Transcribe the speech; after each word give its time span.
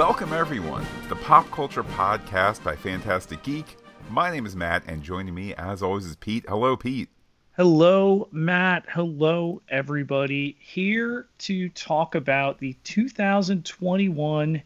Welcome, 0.00 0.32
everyone, 0.32 0.86
to 1.02 1.08
the 1.10 1.16
Pop 1.16 1.50
Culture 1.50 1.84
Podcast 1.84 2.64
by 2.64 2.74
Fantastic 2.74 3.42
Geek. 3.42 3.76
My 4.08 4.30
name 4.30 4.46
is 4.46 4.56
Matt, 4.56 4.82
and 4.86 5.02
joining 5.02 5.34
me, 5.34 5.52
as 5.56 5.82
always, 5.82 6.06
is 6.06 6.16
Pete. 6.16 6.46
Hello, 6.48 6.74
Pete. 6.74 7.10
Hello, 7.54 8.26
Matt. 8.32 8.86
Hello, 8.88 9.60
everybody. 9.68 10.56
Here 10.58 11.26
to 11.40 11.68
talk 11.68 12.14
about 12.14 12.60
the 12.60 12.74
2021 12.82 14.62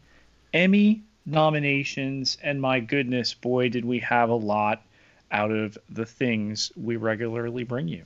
Emmy 0.53 1.03
nominations. 1.25 2.37
And 2.41 2.61
my 2.61 2.79
goodness, 2.79 3.33
boy, 3.33 3.67
did 3.67 3.83
we 3.83 3.99
have 3.99 4.29
a 4.29 4.35
lot 4.35 4.83
out 5.31 5.51
of 5.51 5.77
the 5.89 6.05
things 6.05 6.71
we 6.77 6.95
regularly 6.95 7.65
bring 7.65 7.89
you. 7.89 8.05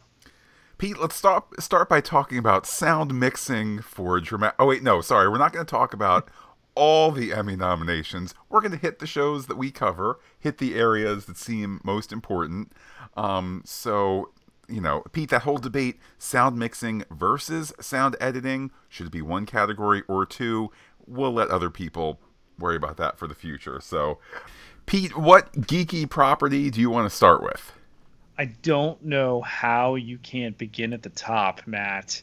Pete, 0.80 0.98
let's 0.98 1.16
stop, 1.16 1.54
start 1.60 1.90
by 1.90 2.02
talking 2.02 2.40
about 2.40 2.66
sound 2.66 3.14
mixing 3.14 3.82
for 3.82 4.20
dramatic. 4.20 4.56
Oh 4.58 4.66
wait, 4.66 4.82
no, 4.82 5.02
sorry, 5.02 5.30
we're 5.30 5.38
not 5.38 5.54
going 5.54 5.66
to 5.66 5.70
talk 5.70 5.94
about 5.94 6.30
all 6.80 7.12
the 7.12 7.34
Emmy 7.34 7.58
nominations. 7.58 8.34
We're 8.48 8.62
going 8.62 8.72
to 8.72 8.78
hit 8.78 9.00
the 9.00 9.06
shows 9.06 9.48
that 9.48 9.58
we 9.58 9.70
cover, 9.70 10.18
hit 10.40 10.60
the 10.60 10.76
areas 10.76 11.26
that 11.26 11.38
seem 11.38 11.82
most 11.84 12.14
important. 12.14 12.72
Um, 13.18 13.64
so, 13.66 14.32
you 14.70 14.80
know, 14.80 15.04
Pete, 15.12 15.30
that 15.30 15.42
whole 15.42 15.58
debate: 15.58 16.00
sound 16.18 16.58
mixing 16.58 17.04
versus 17.12 17.74
sound 17.82 18.16
editing. 18.22 18.72
Should 18.88 19.08
it 19.08 19.12
be 19.12 19.22
one 19.22 19.46
category 19.46 20.04
or 20.08 20.26
two? 20.26 20.72
We'll 21.06 21.34
let 21.34 21.50
other 21.50 21.70
people 21.70 22.22
worry 22.58 22.78
about 22.78 22.96
that 22.98 23.18
for 23.18 23.28
the 23.28 23.36
future. 23.36 23.82
So, 23.82 24.20
Pete, 24.86 25.18
what 25.18 25.52
geeky 25.54 26.10
property 26.10 26.70
do 26.70 26.80
you 26.80 26.90
want 26.90 27.10
to 27.10 27.16
start 27.16 27.44
with? 27.44 27.74
I 28.38 28.46
don't 28.62 29.04
know 29.04 29.42
how 29.42 29.96
you 29.96 30.18
can't 30.18 30.58
begin 30.58 30.94
at 30.94 31.04
the 31.04 31.10
top, 31.10 31.68
Matt. 31.68 32.22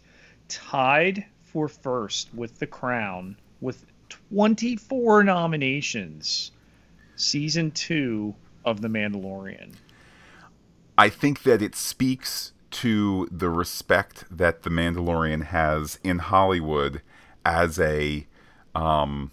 Tied 0.48 1.26
for 1.42 1.68
first 1.68 2.32
with 2.32 2.58
The 2.58 2.66
Crown 2.66 3.36
with 3.60 3.84
24 4.08 5.24
nominations. 5.24 6.52
Season 7.16 7.70
2 7.70 8.34
of 8.64 8.82
The 8.82 8.88
Mandalorian. 8.88 9.74
I 10.98 11.08
think 11.08 11.42
that 11.44 11.62
it 11.62 11.74
speaks 11.74 12.52
to 12.72 13.28
the 13.30 13.48
respect 13.48 14.24
that 14.30 14.62
The 14.62 14.70
Mandalorian 14.70 15.44
has 15.44 15.98
in 16.02 16.18
Hollywood 16.18 17.02
as 17.44 17.78
a 17.78 18.26
um, 18.74 19.30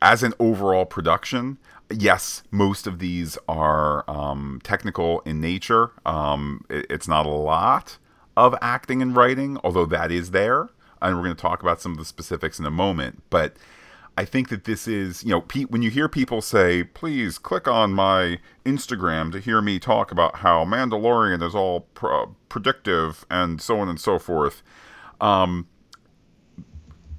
as 0.00 0.22
an 0.22 0.34
overall 0.38 0.84
production 0.84 1.58
yes, 1.90 2.42
most 2.50 2.86
of 2.86 2.98
these 2.98 3.38
are 3.48 4.08
um, 4.08 4.60
technical 4.62 5.20
in 5.20 5.40
nature. 5.40 5.90
Um, 6.04 6.64
it, 6.68 6.86
it's 6.90 7.08
not 7.08 7.26
a 7.26 7.30
lot 7.30 7.98
of 8.36 8.54
acting 8.60 9.02
and 9.02 9.14
writing, 9.14 9.58
although 9.62 9.86
that 9.86 10.10
is 10.10 10.30
there. 10.30 10.68
And 11.08 11.16
we're 11.16 11.24
going 11.24 11.36
to 11.36 11.42
talk 11.42 11.62
about 11.62 11.80
some 11.80 11.92
of 11.92 11.98
the 11.98 12.04
specifics 12.04 12.58
in 12.58 12.66
a 12.66 12.70
moment. 12.70 13.22
But 13.30 13.56
I 14.16 14.24
think 14.24 14.48
that 14.48 14.64
this 14.64 14.88
is, 14.88 15.24
you 15.24 15.30
know, 15.30 15.40
Pete, 15.40 15.70
when 15.70 15.82
you 15.82 15.90
hear 15.90 16.08
people 16.08 16.40
say, 16.40 16.84
please 16.84 17.38
click 17.38 17.68
on 17.68 17.92
my 17.92 18.38
Instagram 18.64 19.32
to 19.32 19.40
hear 19.40 19.60
me 19.60 19.78
talk 19.78 20.10
about 20.10 20.36
how 20.36 20.64
Mandalorian 20.64 21.42
is 21.42 21.54
all 21.54 21.88
predictive 22.48 23.26
and 23.30 23.60
so 23.60 23.78
on 23.78 23.88
and 23.88 24.00
so 24.00 24.18
forth. 24.18 24.62
Um, 25.20 25.68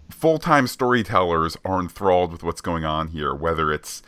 Full 0.09 0.39
time 0.39 0.65
storytellers 0.65 1.57
are 1.65 1.79
enthralled 1.79 2.31
with 2.31 2.41
what's 2.41 2.61
going 2.61 2.85
on 2.85 3.09
here, 3.09 3.35
whether 3.35 3.71
it's 3.71 4.01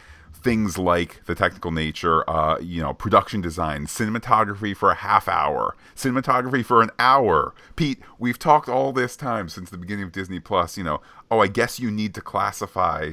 things 0.47 0.77
like 0.77 1.25
the 1.25 1.35
technical 1.35 1.71
nature, 1.71 2.27
uh, 2.29 2.57
you 2.59 2.81
know, 2.81 2.93
production 2.93 3.41
design, 3.41 3.85
cinematography 3.85 4.73
for 4.73 4.89
a 4.89 4.95
half 4.95 5.27
hour, 5.27 5.75
cinematography 5.93 6.63
for 6.63 6.81
an 6.81 6.89
hour. 6.97 7.53
Pete, 7.75 7.99
we've 8.17 8.39
talked 8.39 8.69
all 8.69 8.93
this 8.93 9.17
time 9.17 9.49
since 9.49 9.69
the 9.69 9.77
beginning 9.77 10.05
of 10.05 10.13
Disney 10.13 10.39
Plus, 10.39 10.77
you 10.77 10.85
know, 10.85 11.01
oh, 11.29 11.39
I 11.39 11.47
guess 11.47 11.81
you 11.81 11.91
need 11.91 12.13
to 12.13 12.21
classify 12.21 13.11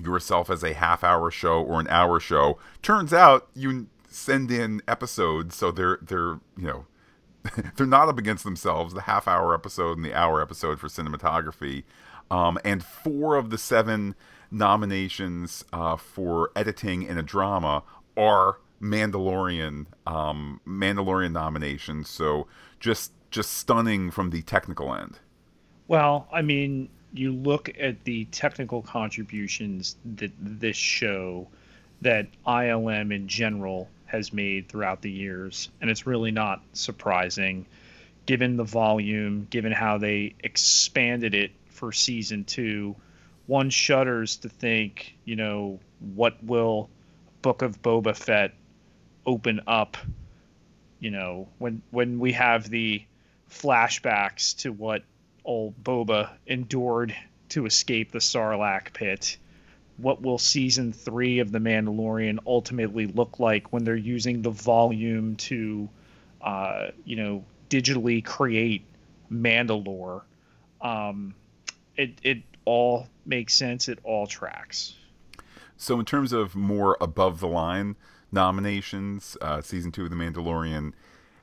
yourself 0.00 0.50
as 0.50 0.62
a 0.62 0.72
half 0.72 1.02
hour 1.02 1.32
show 1.32 1.60
or 1.60 1.80
an 1.80 1.88
hour 1.88 2.20
show. 2.20 2.60
Turns 2.80 3.12
out 3.12 3.48
you 3.56 3.88
send 4.08 4.52
in 4.52 4.82
episodes, 4.86 5.56
so 5.56 5.72
they're 5.72 5.98
they're, 6.00 6.38
you 6.56 6.68
know, 6.68 6.86
they're 7.76 7.88
not 7.88 8.08
up 8.08 8.18
against 8.18 8.44
themselves, 8.44 8.94
the 8.94 9.00
half 9.00 9.26
hour 9.26 9.52
episode 9.52 9.96
and 9.96 10.04
the 10.04 10.14
hour 10.14 10.40
episode 10.40 10.78
for 10.78 10.86
cinematography. 10.86 11.82
Um, 12.30 12.56
and 12.64 12.84
four 12.84 13.34
of 13.34 13.50
the 13.50 13.58
seven 13.58 14.14
nominations 14.52 15.64
uh, 15.72 15.96
for 15.96 16.50
editing 16.54 17.02
in 17.02 17.18
a 17.18 17.22
drama 17.22 17.82
are 18.16 18.58
Mandalorian 18.80 19.86
um, 20.06 20.60
Mandalorian 20.66 21.32
nominations. 21.32 22.08
So 22.08 22.46
just 22.80 23.12
just 23.30 23.52
stunning 23.54 24.10
from 24.10 24.30
the 24.30 24.42
technical 24.42 24.94
end. 24.94 25.18
Well, 25.88 26.28
I 26.32 26.42
mean, 26.42 26.90
you 27.12 27.32
look 27.32 27.70
at 27.78 28.04
the 28.04 28.26
technical 28.26 28.82
contributions 28.82 29.96
that 30.16 30.32
this 30.38 30.76
show 30.76 31.48
that 32.02 32.26
ILM 32.46 33.14
in 33.14 33.28
general 33.28 33.88
has 34.06 34.32
made 34.32 34.68
throughout 34.68 35.00
the 35.00 35.10
years, 35.10 35.70
and 35.80 35.88
it's 35.88 36.06
really 36.06 36.30
not 36.30 36.62
surprising 36.72 37.66
given 38.26 38.56
the 38.56 38.64
volume, 38.64 39.46
given 39.50 39.72
how 39.72 39.98
they 39.98 40.34
expanded 40.40 41.34
it 41.34 41.50
for 41.70 41.92
season 41.92 42.44
two 42.44 42.94
one 43.52 43.68
shudders 43.68 44.38
to 44.38 44.48
think, 44.48 45.14
you 45.26 45.36
know, 45.36 45.78
what 46.14 46.42
will 46.42 46.88
Book 47.42 47.60
of 47.60 47.82
Boba 47.82 48.16
Fett 48.16 48.54
open 49.26 49.60
up, 49.66 49.98
you 51.00 51.10
know, 51.10 51.48
when 51.58 51.82
when 51.90 52.18
we 52.18 52.32
have 52.32 52.70
the 52.70 53.04
flashbacks 53.50 54.56
to 54.56 54.72
what 54.72 55.02
old 55.44 55.74
Boba 55.84 56.30
endured 56.46 57.14
to 57.50 57.66
escape 57.66 58.10
the 58.10 58.20
Sarlacc 58.20 58.94
pit. 58.94 59.36
What 59.98 60.22
will 60.22 60.38
season 60.38 60.94
three 60.94 61.40
of 61.40 61.52
The 61.52 61.58
Mandalorian 61.58 62.38
ultimately 62.46 63.06
look 63.06 63.38
like 63.38 63.70
when 63.70 63.84
they're 63.84 63.94
using 63.94 64.40
the 64.40 64.50
volume 64.50 65.36
to, 65.36 65.90
uh, 66.40 66.86
you 67.04 67.16
know, 67.16 67.44
digitally 67.68 68.24
create 68.24 68.86
Mandalore? 69.30 70.22
Um, 70.80 71.34
it, 71.98 72.18
it 72.22 72.42
all 72.64 73.08
makes 73.26 73.54
sense. 73.54 73.88
It 73.88 73.98
all 74.04 74.26
tracks. 74.26 74.94
So, 75.76 75.98
in 75.98 76.04
terms 76.04 76.32
of 76.32 76.54
more 76.54 76.96
above 77.00 77.40
the 77.40 77.48
line 77.48 77.96
nominations, 78.30 79.36
uh, 79.40 79.60
season 79.62 79.92
two 79.92 80.04
of 80.04 80.10
The 80.10 80.16
Mandalorian 80.16 80.92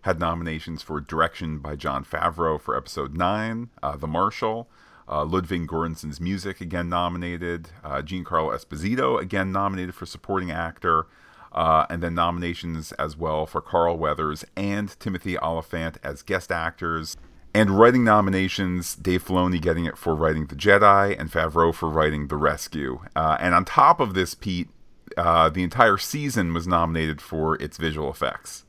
had 0.03 0.19
nominations 0.19 0.81
for 0.81 1.02
direction 1.02 1.59
by 1.59 1.75
Jon 1.75 2.06
Favreau 2.06 2.59
for 2.59 2.75
episode 2.75 3.16
nine, 3.16 3.69
uh, 3.84 3.97
The 3.97 4.08
Marshal. 4.08 4.69
Uh, 5.12 5.25
Ludwig 5.25 5.68
Göransson's 5.68 6.22
music 6.22 6.62
again 6.62 6.88
nominated. 6.88 7.69
Uh, 7.84 8.02
Giancarlo 8.02 8.56
Esposito 8.56 9.19
again 9.19 9.52
nominated 9.52 9.96
for 9.96 10.06
supporting 10.06 10.52
actor. 10.52 11.08
Uh, 11.52 11.88
and 11.90 12.03
then 12.03 12.13
nominations 12.13 12.91
as 12.94 13.18
well 13.18 13.47
for 13.47 13.59
Carl 13.59 13.97
Weathers 13.97 14.46
and 14.56 14.97
Timothy 15.00 15.35
Olyphant 15.40 15.97
as 16.03 16.22
guest 16.22 16.52
actors. 16.52 17.18
And 17.54 17.80
writing 17.80 18.04
nominations, 18.04 18.96
Dave 18.96 19.26
Filoni 19.26 19.60
getting 19.60 19.86
it 19.86 19.98
for 19.98 20.14
writing 20.14 20.46
The 20.46 20.56
Jedi, 20.56 21.20
and 21.20 21.32
Favreau 21.32 21.74
for 21.74 21.90
writing 21.90 22.28
The 22.28 22.36
Rescue. 22.36 23.02
Uh, 23.16 23.38
and 23.40 23.56
on 23.56 23.66
top 23.66 24.00
of 24.00 24.14
this, 24.14 24.36
Pete, 24.36 24.70
uh, 25.18 25.50
the 25.50 25.64
entire 25.64 25.98
season 25.98 26.54
was 26.54 26.68
nominated 26.68 27.22
for 27.22 27.56
its 27.62 27.78
visual 27.78 28.09
effects. 28.12 28.66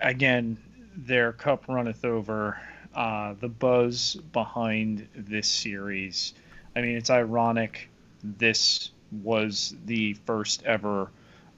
Again, 0.00 0.58
their 0.96 1.32
cup 1.32 1.64
runneth 1.68 2.04
over. 2.04 2.58
Uh, 2.94 3.34
the 3.40 3.48
buzz 3.48 4.14
behind 4.32 5.08
this 5.16 5.48
series. 5.48 6.34
I 6.76 6.80
mean, 6.80 6.96
it's 6.96 7.10
ironic. 7.10 7.88
This 8.22 8.90
was 9.10 9.74
the 9.84 10.14
first 10.26 10.62
ever 10.64 11.10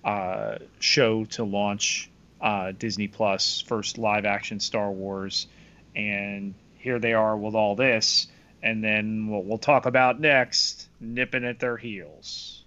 uh, 0.05 0.57
show 0.79 1.25
to 1.25 1.45
launch 1.45 2.11
uh, 2.41 2.73
Disney 2.79 3.09
Plus, 3.09 3.61
first 3.61 3.99
live 3.99 4.25
action 4.25 4.61
Star 4.61 4.91
Wars 4.91 5.47
and 5.97 6.55
here 6.79 6.99
they 7.01 7.15
are 7.15 7.37
with 7.37 7.55
all 7.55 7.75
this, 7.75 8.29
and 8.63 8.85
then 8.85 9.29
what 9.29 9.45
we'll 9.45 9.59
talk 9.59 9.87
about 9.87 10.21
next, 10.21 10.89
nipping 11.01 11.45
at 11.45 11.59
their 11.59 11.79
heels. 11.79 12.65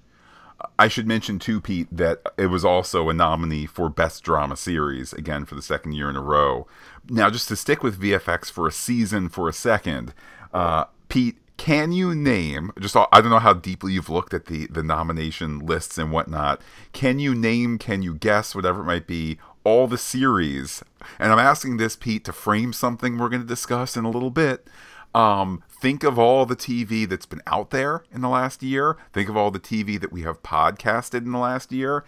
I 0.78 0.90
should 0.90 1.08
mention 1.08 1.40
too, 1.40 1.62
Pete, 1.62 1.88
that 1.92 2.22
it 2.38 2.48
was 2.48 2.66
also 2.66 3.08
a 3.08 3.14
nominee 3.14 3.66
for 3.66 3.90
Best 3.90 4.24
Drama 4.24 4.58
Series 4.58 5.14
again 5.14 5.46
for 5.46 5.56
the 5.56 5.62
second 5.62 5.94
year 5.94 6.10
in 6.10 6.18
a 6.18 6.22
row. 6.22 6.68
Now, 7.10 7.30
just 7.30 7.48
to 7.48 7.56
stick 7.56 7.82
with 7.82 8.02
VFX 8.02 8.52
for 8.52 8.68
a 8.68 8.72
season 8.72 9.30
for 9.30 9.48
a 9.48 9.54
second, 9.54 10.14
uh, 10.54 10.86
Pete, 11.08 11.38
can 11.60 11.92
you 11.92 12.16
name 12.16 12.72
just 12.80 12.96
I 12.96 13.20
don't 13.20 13.30
know 13.30 13.40
how 13.40 13.54
deeply 13.54 13.92
you've 13.92 14.10
looked 14.10 14.34
at 14.34 14.46
the 14.46 14.68
the 14.68 14.82
nomination 14.82 15.60
lists 15.60 15.98
and 15.98 16.10
whatnot. 16.10 16.62
Can 16.94 17.20
you 17.20 17.36
name? 17.36 17.78
Can 17.78 18.02
you 18.02 18.16
guess? 18.16 18.56
Whatever 18.56 18.82
it 18.82 18.86
might 18.86 19.08
be 19.08 19.38
all 19.64 19.88
the 19.88 19.98
series, 19.98 20.84
and 21.20 21.32
I'm 21.32 21.40
asking 21.40 21.78
this, 21.78 21.96
Pete, 21.96 22.26
to 22.26 22.34
frame 22.34 22.74
something 22.74 23.18
we're 23.18 23.30
going 23.30 23.42
to 23.42 23.48
discuss 23.48 23.98
in 23.98 24.06
a 24.06 24.10
little 24.10 24.30
bit. 24.30 24.68
Um, 25.14 25.64
think 25.70 26.04
of 26.04 26.20
all 26.20 26.46
the 26.46 26.56
TV 26.56 27.08
that's 27.10 27.26
been 27.26 27.42
out 27.48 27.72
there 27.72 28.04
in 28.12 28.22
the 28.22 28.30
last 28.30 28.62
year. 28.62 28.98
Think 29.14 29.30
of 29.30 29.36
all 29.36 29.52
the 29.52 29.60
TV 29.60 30.00
that 30.00 30.12
we 30.12 30.22
have 30.22 30.44
podcasted 30.44 31.26
in 31.26 31.32
the 31.32 31.40
last 31.40 31.72
year. 31.72 32.04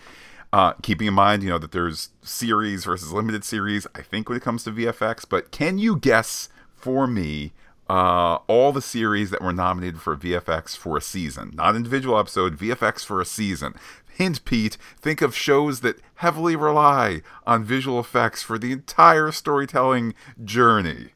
Uh, 0.53 0.73
keeping 0.81 1.07
in 1.07 1.13
mind, 1.13 1.43
you 1.43 1.49
know, 1.49 1.57
that 1.57 1.71
there's 1.71 2.09
series 2.21 2.83
versus 2.83 3.11
limited 3.11 3.43
series, 3.43 3.87
I 3.95 4.01
think, 4.01 4.27
when 4.27 4.37
it 4.37 4.43
comes 4.43 4.63
to 4.65 4.71
VFX. 4.71 5.25
But 5.27 5.51
can 5.51 5.77
you 5.77 5.95
guess 5.95 6.49
for 6.75 7.07
me 7.07 7.53
uh, 7.91 8.39
all 8.47 8.71
the 8.71 8.81
series 8.81 9.31
that 9.31 9.41
were 9.41 9.51
nominated 9.51 9.99
for 9.99 10.15
VFX 10.15 10.77
for 10.77 10.95
a 10.95 11.01
season, 11.01 11.51
not 11.53 11.75
individual 11.75 12.17
episode, 12.17 12.57
VFX 12.57 13.03
for 13.03 13.19
a 13.19 13.25
season. 13.25 13.75
Hint, 14.21 14.45
Pete, 14.45 14.77
think 14.99 15.23
of 15.23 15.35
shows 15.35 15.79
that 15.79 15.99
heavily 16.17 16.55
rely 16.55 17.23
on 17.47 17.63
visual 17.63 17.99
effects 17.99 18.43
for 18.43 18.59
the 18.59 18.71
entire 18.71 19.31
storytelling 19.31 20.13
journey. 20.45 21.07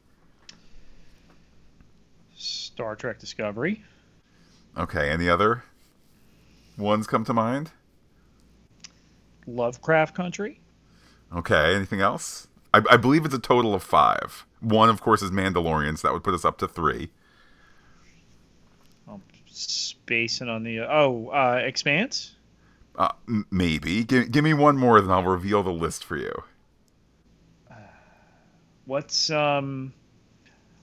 Star 2.34 2.96
Trek 2.96 3.20
Discovery. 3.20 3.84
Okay, 4.76 5.08
any 5.08 5.28
other 5.28 5.62
ones 6.76 7.06
come 7.06 7.24
to 7.26 7.32
mind? 7.32 7.70
Lovecraft 9.46 10.16
Country. 10.16 10.58
Okay, 11.32 11.76
anything 11.76 12.00
else? 12.00 12.48
I, 12.74 12.82
I 12.90 12.96
believe 12.96 13.24
it's 13.24 13.32
a 13.32 13.38
total 13.38 13.72
of 13.72 13.84
five. 13.84 14.44
One, 14.58 14.88
of 14.88 15.00
course, 15.00 15.22
is 15.22 15.30
Mandalorian, 15.30 15.96
so 15.96 16.08
that 16.08 16.12
would 16.12 16.24
put 16.24 16.34
us 16.34 16.44
up 16.44 16.58
to 16.58 16.66
three. 16.66 17.10
I'm 19.08 19.22
spacing 19.46 20.48
on 20.48 20.64
the 20.64 20.80
oh, 20.80 21.28
uh, 21.28 21.60
Expanse. 21.62 22.32
Uh, 22.96 23.12
m- 23.28 23.46
maybe. 23.50 24.04
Give, 24.04 24.30
give 24.30 24.42
me 24.42 24.54
one 24.54 24.78
more, 24.78 25.00
then 25.00 25.10
I'll 25.10 25.22
reveal 25.22 25.62
the 25.62 25.70
list 25.70 26.02
for 26.04 26.16
you. 26.16 26.32
What's 28.84 29.30
um? 29.30 29.92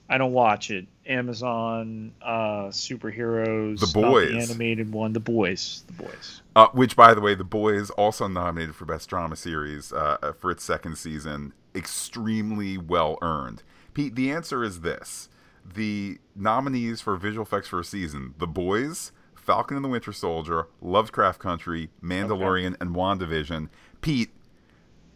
I 0.08 0.18
don't 0.18 0.32
watch 0.32 0.70
it. 0.70 0.86
Amazon 1.06 2.12
uh 2.22 2.68
superheroes. 2.68 3.80
The 3.80 3.90
Boys. 3.98 4.50
animated 4.50 4.92
one. 4.92 5.14
The 5.14 5.20
boys. 5.20 5.82
The 5.86 6.04
boys. 6.04 6.42
Uh, 6.54 6.68
which, 6.72 6.94
by 6.96 7.14
the 7.14 7.20
way, 7.20 7.34
The 7.34 7.44
Boys 7.44 7.90
also 7.90 8.28
nominated 8.28 8.76
for 8.76 8.84
Best 8.84 9.08
Drama 9.08 9.36
Series 9.36 9.92
uh, 9.92 10.32
for 10.38 10.50
its 10.50 10.62
second 10.62 10.98
season. 10.98 11.52
Extremely 11.74 12.76
well 12.78 13.18
earned. 13.22 13.62
Pete, 13.94 14.14
the 14.14 14.30
answer 14.30 14.62
is 14.62 14.82
this: 14.82 15.30
the 15.64 16.18
nominees 16.36 17.00
for 17.00 17.16
visual 17.16 17.44
effects 17.46 17.68
for 17.68 17.80
a 17.80 17.84
season: 17.84 18.34
The 18.38 18.46
Boys, 18.46 19.12
Falcon 19.44 19.76
and 19.76 19.84
the 19.84 19.90
Winter 19.90 20.12
Soldier, 20.12 20.68
Lovecraft 20.80 21.38
Country, 21.38 21.90
Mandalorian, 22.02 22.76
and 22.80 22.94
WandaVision. 22.94 23.68
Pete, 24.00 24.30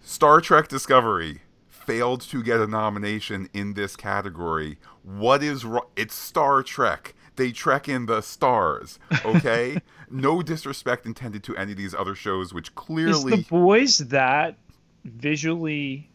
Star 0.02 0.42
Trek 0.42 0.68
Discovery 0.68 1.40
failed 1.66 2.20
to 2.20 2.42
get 2.42 2.60
a 2.60 2.66
nomination 2.66 3.48
in 3.54 3.72
this 3.72 3.96
category. 3.96 4.76
What 5.02 5.42
is 5.42 5.64
wrong? 5.64 5.86
It's 5.96 6.14
Star 6.14 6.62
Trek. 6.62 7.14
They 7.36 7.52
trek 7.52 7.88
in 7.88 8.06
the 8.06 8.20
stars, 8.20 8.98
okay? 9.24 9.80
no 10.10 10.42
disrespect 10.42 11.06
intended 11.06 11.42
to 11.44 11.56
any 11.56 11.72
of 11.72 11.78
these 11.78 11.94
other 11.94 12.14
shows, 12.14 12.52
which 12.52 12.74
clearly. 12.74 13.32
Is 13.32 13.38
the 13.38 13.48
boys 13.48 13.98
that 13.98 14.58
visually 15.04 16.10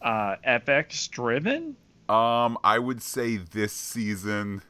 uh 0.00 0.36
FX 0.46 1.10
driven? 1.10 1.74
Um, 2.08 2.56
I 2.62 2.78
would 2.78 3.02
say 3.02 3.36
this 3.38 3.72
season 3.72 4.62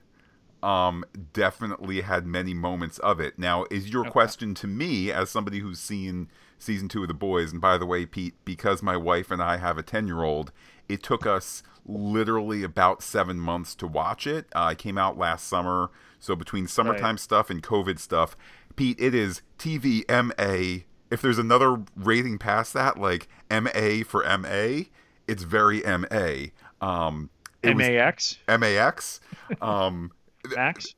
um 0.66 1.04
definitely 1.32 2.00
had 2.00 2.26
many 2.26 2.52
moments 2.54 2.98
of 2.98 3.20
it. 3.20 3.38
Now, 3.38 3.64
is 3.70 3.88
your 3.90 4.02
Okay. 4.02 4.10
question 4.10 4.54
to 4.54 4.66
me 4.66 5.12
as 5.12 5.30
somebody 5.30 5.60
who's 5.60 5.78
seen 5.78 6.28
season 6.58 6.88
2 6.88 7.02
of 7.02 7.08
The 7.08 7.14
Boys 7.14 7.52
and 7.52 7.60
by 7.60 7.78
the 7.78 7.86
way, 7.86 8.04
Pete, 8.06 8.34
because 8.44 8.82
my 8.82 8.96
wife 8.96 9.30
and 9.30 9.40
I 9.42 9.58
have 9.58 9.78
a 9.78 9.82
10-year-old, 9.82 10.50
it 10.88 11.02
took 11.02 11.24
us 11.26 11.62
literally 11.84 12.62
about 12.64 13.02
7 13.02 13.38
months 13.38 13.74
to 13.76 13.86
watch 13.86 14.26
it. 14.26 14.46
Uh, 14.54 14.70
it 14.72 14.78
came 14.78 14.98
out 14.98 15.16
last 15.16 15.46
summer, 15.46 15.90
so 16.18 16.34
between 16.34 16.66
summertime 16.66 17.18
stuff 17.18 17.48
and 17.50 17.62
COVID 17.62 17.98
stuff, 18.00 18.36
Pete, 18.74 18.98
it 18.98 19.14
is 19.14 19.42
TVMA. 19.58 20.84
If 21.10 21.22
there's 21.22 21.38
another 21.38 21.82
rating 21.94 22.38
past 22.38 22.72
that 22.74 22.98
like 22.98 23.28
MA 23.50 24.02
for 24.04 24.24
MA, 24.24 24.84
it's 25.28 25.44
very 25.44 25.82
MA. 25.84 26.46
Um 26.80 27.30
was- 27.62 27.76
MAX 27.76 28.38
MAX. 28.48 29.20
Um, 29.60 30.10
Max. 30.54 30.94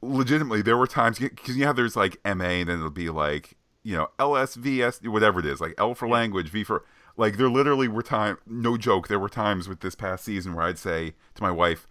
legitimately, 0.00 0.62
there 0.62 0.76
were 0.76 0.86
times 0.86 1.18
because 1.18 1.56
you 1.56 1.64
have 1.64 1.76
there's 1.76 1.96
like 1.96 2.18
MA, 2.24 2.30
and 2.44 2.68
then 2.68 2.78
it'll 2.78 2.90
be 2.90 3.10
like 3.10 3.56
you 3.82 3.96
know 3.96 4.08
LSVS, 4.18 5.06
whatever 5.08 5.40
it 5.40 5.46
is, 5.46 5.60
like 5.60 5.74
L 5.78 5.94
for 5.94 6.08
language, 6.08 6.48
V 6.48 6.64
for 6.64 6.84
like. 7.16 7.36
There 7.36 7.48
literally 7.48 7.88
were 7.88 8.02
time, 8.02 8.38
no 8.46 8.76
joke. 8.76 9.08
There 9.08 9.18
were 9.18 9.28
times 9.28 9.68
with 9.68 9.80
this 9.80 9.94
past 9.94 10.24
season 10.24 10.54
where 10.54 10.66
I'd 10.66 10.78
say 10.78 11.14
to 11.34 11.42
my 11.42 11.50
wife, 11.50 11.86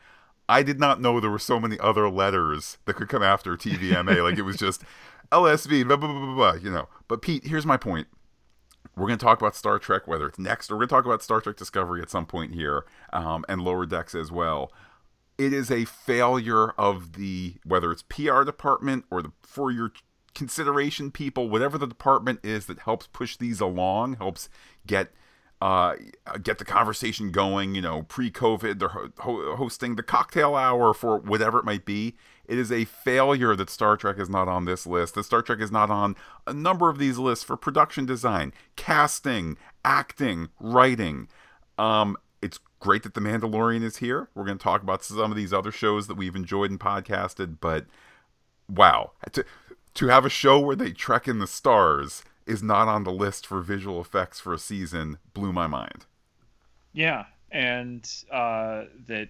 "I 0.47 0.63
did 0.63 0.79
not 0.79 1.01
know 1.01 1.19
there 1.19 1.29
were 1.29 1.39
so 1.39 1.59
many 1.59 1.79
other 1.79 2.09
letters 2.09 2.77
that 2.85 2.95
could 2.95 3.09
come 3.09 3.23
after 3.23 3.55
TVMA. 3.55 4.23
like 4.29 4.37
it 4.37 4.43
was 4.43 4.57
just 4.57 4.83
LSV, 5.31 5.87
blah 5.87 5.97
blah 5.97 6.11
blah 6.11 6.25
blah. 6.25 6.35
blah 6.35 6.53
you 6.53 6.71
know." 6.71 6.87
But 7.07 7.21
Pete, 7.21 7.47
here's 7.47 7.65
my 7.65 7.77
point. 7.77 8.07
We're 8.95 9.07
going 9.07 9.19
to 9.19 9.23
talk 9.23 9.39
about 9.39 9.55
Star 9.55 9.79
Trek, 9.79 10.05
whether 10.05 10.27
it's 10.27 10.37
next, 10.37 10.69
or 10.69 10.75
we're 10.75 10.79
going 10.79 10.89
to 10.89 10.95
talk 10.95 11.05
about 11.05 11.23
Star 11.23 11.39
Trek 11.39 11.55
Discovery 11.55 12.01
at 12.01 12.09
some 12.09 12.25
point 12.25 12.53
here, 12.53 12.83
um, 13.13 13.45
and 13.47 13.61
Lower 13.61 13.85
Decks 13.85 14.13
as 14.13 14.31
well 14.31 14.69
it 15.37 15.53
is 15.53 15.71
a 15.71 15.85
failure 15.85 16.69
of 16.71 17.13
the 17.13 17.55
whether 17.63 17.91
it's 17.91 18.03
PR 18.03 18.43
department 18.43 19.05
or 19.09 19.21
the 19.21 19.31
for 19.41 19.71
your 19.71 19.91
consideration 20.33 21.11
people, 21.11 21.49
whatever 21.49 21.77
the 21.77 21.87
department 21.87 22.39
is 22.43 22.65
that 22.67 22.79
helps 22.79 23.07
push 23.07 23.37
these 23.37 23.59
along, 23.59 24.15
helps 24.15 24.49
get 24.85 25.11
uh, 25.61 25.95
get 26.41 26.57
the 26.57 26.65
conversation 26.65 27.31
going. 27.31 27.75
You 27.75 27.81
know, 27.81 28.03
pre-COVID, 28.03 28.79
they're 28.79 28.89
ho- 28.89 29.11
ho- 29.19 29.55
hosting 29.55 29.95
the 29.95 30.03
cocktail 30.03 30.55
hour 30.55 30.93
for 30.93 31.17
whatever 31.19 31.59
it 31.59 31.65
might 31.65 31.85
be. 31.85 32.15
It 32.45 32.57
is 32.57 32.71
a 32.71 32.85
failure 32.85 33.55
that 33.55 33.69
Star 33.69 33.95
Trek 33.95 34.17
is 34.19 34.29
not 34.29 34.47
on 34.47 34.65
this 34.65 34.85
list. 34.85 35.15
That 35.15 35.23
Star 35.23 35.41
Trek 35.41 35.59
is 35.61 35.71
not 35.71 35.89
on 35.89 36.15
a 36.45 36.53
number 36.53 36.89
of 36.89 36.97
these 36.97 37.17
lists 37.17 37.45
for 37.45 37.55
production 37.55 38.05
design, 38.05 38.51
casting, 38.75 39.57
acting, 39.85 40.49
writing. 40.59 41.29
Um, 41.77 42.17
it's 42.41 42.59
great 42.81 43.03
that 43.03 43.13
The 43.13 43.21
Mandalorian 43.21 43.83
is 43.83 43.97
here. 43.97 44.27
We're 44.35 44.43
going 44.43 44.57
to 44.57 44.63
talk 44.63 44.81
about 44.83 45.05
some 45.05 45.31
of 45.31 45.37
these 45.37 45.53
other 45.53 45.71
shows 45.71 46.07
that 46.07 46.15
we've 46.15 46.35
enjoyed 46.35 46.71
and 46.71 46.79
podcasted, 46.79 47.57
but 47.61 47.85
wow. 48.67 49.11
To, 49.31 49.45
to 49.93 50.07
have 50.07 50.25
a 50.25 50.29
show 50.29 50.59
where 50.59 50.75
they 50.75 50.91
trek 50.91 51.27
in 51.27 51.39
the 51.39 51.47
stars 51.47 52.23
is 52.45 52.61
not 52.61 52.87
on 52.87 53.03
the 53.05 53.11
list 53.11 53.47
for 53.47 53.61
visual 53.61 54.01
effects 54.01 54.39
for 54.39 54.53
a 54.53 54.57
season 54.57 55.19
blew 55.33 55.53
my 55.53 55.67
mind. 55.67 56.05
Yeah, 56.91 57.25
and 57.51 58.09
uh, 58.31 58.85
that 59.07 59.29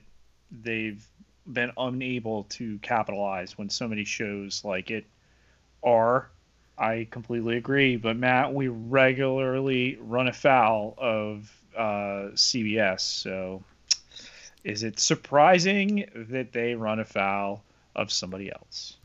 they've 0.50 1.06
been 1.51 1.71
unable 1.77 2.45
to 2.45 2.80
capitalize 2.80 3.57
when 3.57 3.69
so 3.69 3.88
many 3.88 4.06
shows 4.06 4.63
like 4.63 4.89
it 4.89 5.06
are. 5.83 6.30
I 6.77 7.07
completely 7.12 7.57
agree, 7.57 7.97
but 7.97 8.15
Matt, 8.15 8.54
we 8.54 8.69
regularly 8.69 9.97
run 10.01 10.27
afoul 10.27 10.95
of 10.97 11.51
uh, 11.75 12.31
CBS. 12.33 13.01
So, 13.01 13.63
is 14.63 14.83
it 14.83 15.00
surprising 15.00 16.06
that 16.29 16.54
they 16.54 16.75
run 16.75 16.99
afoul 16.99 17.63
of 17.95 18.11
somebody 18.11 18.51
else? 18.51 18.97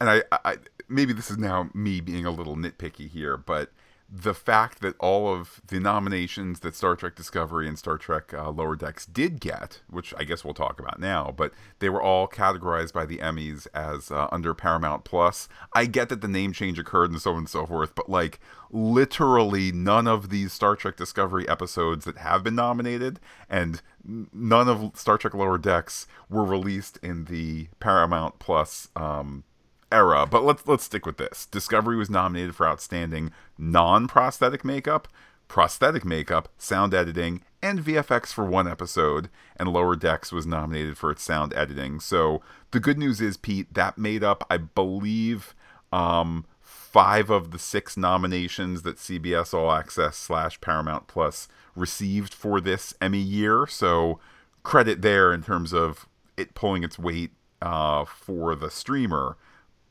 and 0.00 0.10
I, 0.10 0.22
I 0.44 0.56
maybe 0.88 1.12
this 1.12 1.30
is 1.30 1.38
now 1.38 1.70
me 1.74 2.00
being 2.00 2.26
a 2.26 2.30
little 2.30 2.56
nitpicky 2.56 3.08
here, 3.08 3.36
but 3.36 3.70
the 4.16 4.34
fact 4.34 4.80
that 4.80 4.94
all 5.00 5.34
of 5.34 5.60
the 5.66 5.80
nominations 5.80 6.60
that 6.60 6.76
Star 6.76 6.94
Trek 6.94 7.16
Discovery 7.16 7.66
and 7.66 7.76
Star 7.76 7.98
Trek 7.98 8.32
uh, 8.32 8.48
Lower 8.48 8.76
Decks 8.76 9.06
did 9.06 9.40
get, 9.40 9.80
which 9.90 10.14
I 10.16 10.22
guess 10.22 10.44
we'll 10.44 10.54
talk 10.54 10.78
about 10.78 11.00
now, 11.00 11.34
but 11.36 11.52
they 11.80 11.88
were 11.88 12.00
all 12.00 12.28
categorized 12.28 12.92
by 12.92 13.06
the 13.06 13.18
Emmys 13.18 13.66
as 13.74 14.12
uh, 14.12 14.28
under 14.30 14.54
Paramount 14.54 15.02
Plus. 15.02 15.48
I 15.72 15.86
get 15.86 16.10
that 16.10 16.20
the 16.20 16.28
name 16.28 16.52
change 16.52 16.78
occurred 16.78 17.10
and 17.10 17.20
so 17.20 17.32
on 17.32 17.38
and 17.38 17.48
so 17.48 17.66
forth, 17.66 17.96
but 17.96 18.08
like 18.08 18.38
literally 18.70 19.72
none 19.72 20.06
of 20.06 20.30
these 20.30 20.52
Star 20.52 20.76
Trek 20.76 20.96
Discovery 20.96 21.48
episodes 21.48 22.04
that 22.04 22.18
have 22.18 22.44
been 22.44 22.54
nominated 22.54 23.18
and 23.50 23.82
none 24.04 24.68
of 24.68 24.92
Star 24.94 25.18
Trek 25.18 25.34
Lower 25.34 25.58
Decks 25.58 26.06
were 26.30 26.44
released 26.44 26.98
in 27.02 27.24
the 27.24 27.66
Paramount 27.80 28.38
Plus 28.38 28.90
um, 28.94 29.42
era, 29.90 30.26
but 30.26 30.44
let's 30.44 30.66
let's 30.66 30.84
stick 30.84 31.06
with 31.06 31.16
this. 31.16 31.46
Discovery 31.46 31.96
was 31.96 32.10
nominated 32.10 32.54
for 32.54 32.66
outstanding 32.66 33.30
non-prosthetic 33.58 34.64
makeup, 34.64 35.08
prosthetic 35.48 36.04
makeup, 36.04 36.48
sound 36.58 36.94
editing, 36.94 37.42
and 37.62 37.80
VFX 37.80 38.32
for 38.32 38.44
one 38.44 38.68
episode, 38.68 39.30
and 39.56 39.72
Lower 39.72 39.96
Decks 39.96 40.32
was 40.32 40.46
nominated 40.46 40.98
for 40.98 41.10
its 41.10 41.22
sound 41.22 41.54
editing. 41.54 42.00
So 42.00 42.42
the 42.72 42.80
good 42.80 42.98
news 42.98 43.20
is, 43.20 43.36
Pete, 43.36 43.72
that 43.74 43.96
made 43.96 44.22
up, 44.22 44.46
I 44.50 44.58
believe, 44.58 45.54
um, 45.92 46.44
five 46.60 47.30
of 47.30 47.50
the 47.50 47.58
six 47.58 47.96
nominations 47.96 48.82
that 48.82 48.96
CBS 48.96 49.54
All 49.54 49.72
Access 49.72 50.16
slash 50.16 50.60
Paramount 50.60 51.06
Plus 51.06 51.48
received 51.74 52.34
for 52.34 52.60
this 52.60 52.94
Emmy 53.00 53.18
year. 53.18 53.66
So 53.66 54.20
credit 54.62 55.02
there 55.02 55.32
in 55.32 55.42
terms 55.42 55.72
of 55.72 56.08
it 56.36 56.54
pulling 56.54 56.84
its 56.84 56.98
weight 56.98 57.32
uh, 57.62 58.04
for 58.04 58.54
the 58.54 58.70
streamer. 58.70 59.36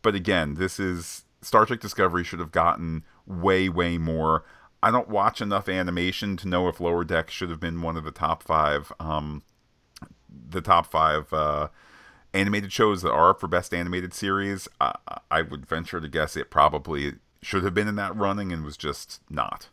But 0.04 0.14
again, 0.14 0.56
this 0.56 0.80
is 0.80 1.26
Star 1.42 1.66
Trek 1.66 1.80
Discovery 1.80 2.24
should 2.24 2.40
have 2.40 2.52
gotten 2.52 3.04
way, 3.26 3.70
way 3.70 3.98
more. 3.98 4.44
I 4.84 4.92
don't 4.92 5.10
watch 5.10 5.42
enough 5.42 5.68
animation 5.68 6.38
to 6.38 6.48
know 6.48 6.68
if 6.68 6.80
Lower 6.80 7.04
Deck 7.04 7.32
should 7.32 7.50
have 7.50 7.60
been 7.60 7.82
one 7.82 7.98
of 7.98 8.04
the 8.04 8.12
top 8.12 8.44
five, 8.44 8.92
um, 9.00 9.44
the 10.30 10.62
top 10.62 10.86
five 10.86 11.32
uh, 11.34 11.70
animated 12.34 12.72
shows 12.72 13.02
that 13.02 13.12
are 13.12 13.34
for 13.34 13.48
best 13.48 13.74
animated 13.74 14.14
series. 14.14 14.68
I, 14.82 14.94
I 15.32 15.42
would 15.42 15.66
venture 15.66 16.02
to 16.02 16.08
guess 16.10 16.36
it 16.36 16.52
probably 16.52 17.14
should 17.42 17.64
have 17.64 17.74
been 17.74 17.88
in 17.88 17.96
that 17.96 18.16
running 18.16 18.52
and 18.52 18.64
was 18.64 18.78
just 18.78 19.22
not. 19.30 19.70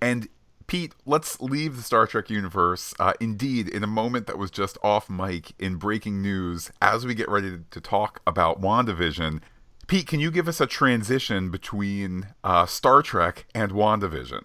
And 0.00 0.28
Pete, 0.68 0.92
let's 1.06 1.40
leave 1.40 1.76
the 1.76 1.82
Star 1.82 2.06
Trek 2.06 2.28
universe. 2.28 2.94
Uh, 3.00 3.14
indeed, 3.20 3.70
in 3.70 3.82
a 3.82 3.86
moment 3.86 4.26
that 4.26 4.36
was 4.36 4.50
just 4.50 4.76
off 4.82 5.08
mic 5.08 5.52
in 5.58 5.76
breaking 5.76 6.20
news, 6.20 6.70
as 6.82 7.06
we 7.06 7.14
get 7.14 7.28
ready 7.30 7.60
to 7.70 7.80
talk 7.80 8.20
about 8.26 8.60
WandaVision, 8.60 9.40
Pete, 9.86 10.06
can 10.06 10.20
you 10.20 10.30
give 10.30 10.46
us 10.46 10.60
a 10.60 10.66
transition 10.66 11.50
between 11.50 12.26
uh, 12.44 12.66
Star 12.66 13.00
Trek 13.00 13.46
and 13.54 13.72
WandaVision? 13.72 14.42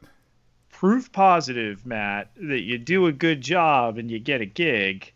Proof 0.69 1.11
positive, 1.11 1.85
Matt, 1.85 2.31
that 2.37 2.61
you 2.61 2.77
do 2.77 3.05
a 3.07 3.11
good 3.11 3.41
job 3.41 3.97
and 3.97 4.09
you 4.09 4.17
get 4.17 4.39
a 4.39 4.45
gig. 4.45 5.11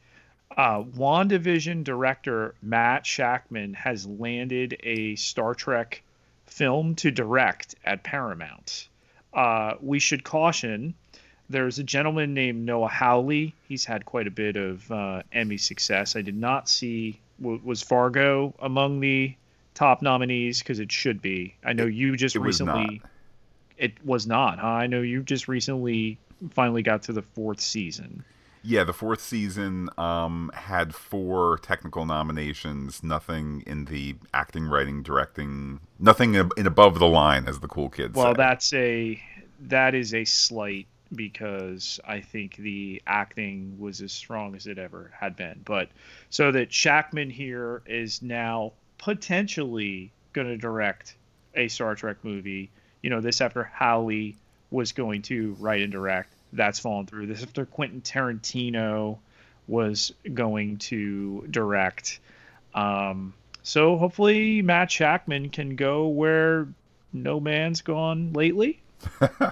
Uh, 0.58 0.84
WandaVision 0.84 1.86
director 1.86 2.54
Matt 2.62 3.06
Shakman 3.06 3.76
has 3.76 4.06
landed 4.06 4.78
a 4.84 5.16
Star 5.16 5.56
Trek 5.56 6.04
film 6.46 6.96
to 6.96 7.12
direct 7.12 7.76
at 7.86 8.04
Paramount. 8.04 8.90
Uh, 9.34 9.74
we 9.82 10.00
should 10.00 10.24
caution 10.24 10.96
there's 11.50 11.80
a 11.80 11.84
gentleman 11.84 12.34
named 12.34 12.66
Noah 12.66 12.90
Hawley. 12.90 13.56
He's 13.68 13.86
had 13.86 14.06
quite 14.06 14.28
a 14.28 14.32
bit 14.32 14.56
of 14.56 14.92
uh, 14.92 15.24
Emmy 15.32 15.58
success. 15.58 16.16
I 16.16 16.22
did 16.22 16.36
not 16.36 16.68
see 16.68 17.20
was 17.40 17.84
Fargo 17.84 18.56
among 18.60 19.00
the 19.00 19.36
top 19.76 20.02
nominees 20.02 20.60
because 20.60 20.80
it 20.80 20.92
should 20.92 21.22
be. 21.22 21.56
I 21.64 21.74
know 21.74 21.86
you 21.86 22.18
just 22.18 22.36
it 22.36 22.40
recently. 22.40 23.02
Was 23.02 23.12
it 23.78 24.06
was 24.06 24.28
not. 24.28 24.58
Huh? 24.60 24.68
I 24.68 24.88
know 24.88 25.02
you 25.02 25.22
just 25.22 25.48
recently 25.48 26.18
finally 26.50 26.82
got 26.82 27.04
to 27.04 27.14
the 27.14 27.22
fourth 27.22 27.62
season. 27.62 28.26
Yeah, 28.64 28.84
the 28.84 28.94
fourth 28.94 29.22
season 29.22 29.90
um, 29.98 30.52
had 30.54 30.94
four 30.94 31.58
technical 31.60 32.06
nominations. 32.06 33.04
Nothing 33.04 33.64
in 33.66 33.86
the 33.86 34.16
acting, 34.34 34.66
writing, 34.66 35.04
directing. 35.04 35.80
Nothing 36.00 36.36
in, 36.36 36.68
above 36.68 37.00
the 37.00 37.08
line, 37.08 37.48
as 37.48 37.60
the 37.60 37.68
cool 37.68 37.90
kids. 37.90 38.16
Well, 38.16 38.34
say. 38.34 38.38
that's 38.38 38.74
a 38.74 39.24
that 39.62 39.96
is 39.96 40.14
a 40.14 40.26
slight 40.26 40.88
because 41.16 42.00
I 42.06 42.20
think 42.20 42.58
the 42.58 43.02
acting 43.08 43.78
was 43.80 44.02
as 44.02 44.12
strong 44.12 44.56
as 44.56 44.68
it 44.68 44.78
ever 44.78 45.12
had 45.18 45.36
been. 45.36 45.62
But 45.64 45.90
so 46.30 46.52
that 46.52 46.70
Shakman 46.70 47.32
here 47.32 47.82
is 47.86 48.22
now 48.22 48.74
potentially 48.98 50.12
going 50.34 50.48
to 50.48 50.58
direct 50.58 51.16
a 51.56 51.68
Star 51.68 51.96
Trek 51.96 52.18
movie. 52.24 52.70
You 53.02 53.10
know, 53.10 53.22
this 53.22 53.42
after 53.42 53.64
Hawley 53.64 54.36
was 54.70 54.92
going 54.92 55.22
to 55.24 55.56
write 55.60 55.82
and 55.82 55.92
direct 55.92 56.34
that's 56.54 56.80
fallen 56.80 57.06
through. 57.06 57.28
This 57.28 57.44
after 57.44 57.66
Quentin 57.66 58.02
Tarantino 58.02 59.18
was 59.68 60.14
going 60.34 60.78
to 60.78 61.46
direct. 61.50 62.20
Um, 62.74 63.34
so 63.64 63.98
hopefully 63.98 64.62
Matt 64.62 64.90
Shakman 64.90 65.52
can 65.52 65.76
go 65.76 66.08
where 66.08 66.68
no 67.12 67.40
man's 67.40 67.82
gone 67.82 68.34
lately. 68.34 68.82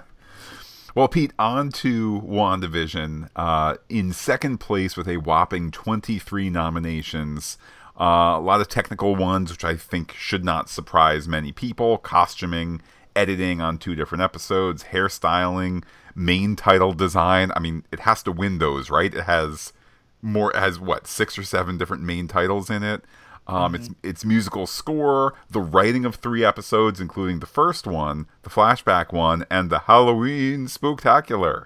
well, 0.95 1.07
Pete, 1.07 1.33
on 1.37 1.69
to 1.71 2.21
WandaVision. 2.21 3.29
Uh, 3.35 3.75
in 3.89 4.13
second 4.13 4.59
place 4.59 4.95
with 4.95 5.07
a 5.07 5.17
whopping 5.17 5.71
23 5.71 6.49
nominations. 6.49 7.57
Uh, 7.99 8.35
a 8.37 8.41
lot 8.41 8.59
of 8.59 8.67
technical 8.67 9.15
ones, 9.15 9.51
which 9.51 9.63
I 9.63 9.75
think 9.75 10.13
should 10.13 10.43
not 10.43 10.69
surprise 10.69 11.27
many 11.27 11.51
people. 11.51 11.97
Costuming, 11.97 12.81
editing 13.15 13.61
on 13.61 13.77
two 13.77 13.95
different 13.95 14.21
episodes, 14.21 14.85
hairstyling, 14.85 15.83
main 16.15 16.55
title 16.55 16.93
design. 16.93 17.51
I 17.55 17.59
mean, 17.59 17.83
it 17.91 18.01
has 18.01 18.23
to 18.23 18.31
win 18.31 18.57
those, 18.57 18.89
right? 18.89 19.13
It 19.13 19.25
has 19.25 19.73
more 20.21 20.51
it 20.51 20.59
has 20.59 20.79
what 20.79 21.05
six 21.07 21.37
or 21.37 21.43
seven 21.43 21.77
different 21.77 22.03
main 22.03 22.27
titles 22.27 22.69
in 22.69 22.83
it. 22.83 23.03
Um, 23.47 23.73
mm-hmm. 23.73 23.75
It's 23.75 23.89
it's 24.03 24.25
musical 24.25 24.65
score, 24.65 25.35
the 25.49 25.59
writing 25.59 26.05
of 26.05 26.15
three 26.15 26.43
episodes, 26.43 26.99
including 26.99 27.39
the 27.39 27.45
first 27.45 27.85
one, 27.85 28.27
the 28.41 28.49
flashback 28.49 29.13
one, 29.13 29.45
and 29.51 29.69
the 29.69 29.79
Halloween 29.79 30.65
Spooktacular. 30.65 31.65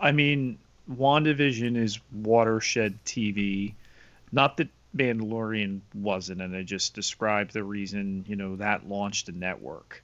I 0.00 0.12
mean, 0.12 0.58
WandaVision 0.90 1.76
is 1.76 2.00
watershed 2.10 2.98
TV. 3.04 3.74
Not 4.32 4.56
that 4.56 4.68
Mandalorian 4.96 5.80
wasn't, 5.94 6.40
and 6.40 6.56
I 6.56 6.62
just 6.62 6.94
described 6.94 7.52
the 7.52 7.64
reason 7.64 8.24
you 8.26 8.36
know 8.36 8.56
that 8.56 8.88
launched 8.88 9.28
a 9.28 9.32
network. 9.32 10.02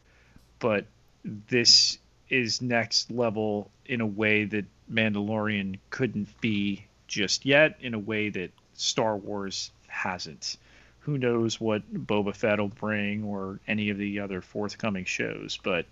But 0.59 0.85
this 1.25 1.99
is 2.31 2.63
next 2.63 3.11
level 3.11 3.71
in 3.87 4.01
a 4.01 4.07
way 4.07 4.45
that 4.45 4.65
Mandalorian 4.93 5.79
couldn't 5.91 6.41
be 6.41 6.85
just 7.07 7.47
yet, 7.47 7.77
in 7.81 7.95
a 7.95 7.99
way 7.99 8.29
that 8.29 8.51
Star 8.75 9.17
Wars 9.17 9.71
hasn't. 9.87 10.57
Who 11.01 11.17
knows 11.17 11.61
what 11.61 11.83
Boba 11.93 12.35
Fett 12.35 12.59
will 12.59 12.69
bring 12.69 13.25
or 13.25 13.61
any 13.67 13.91
of 13.91 13.99
the 13.99 14.21
other 14.21 14.43
forthcoming 14.43 15.05
shows, 15.05 15.59
but 15.63 15.87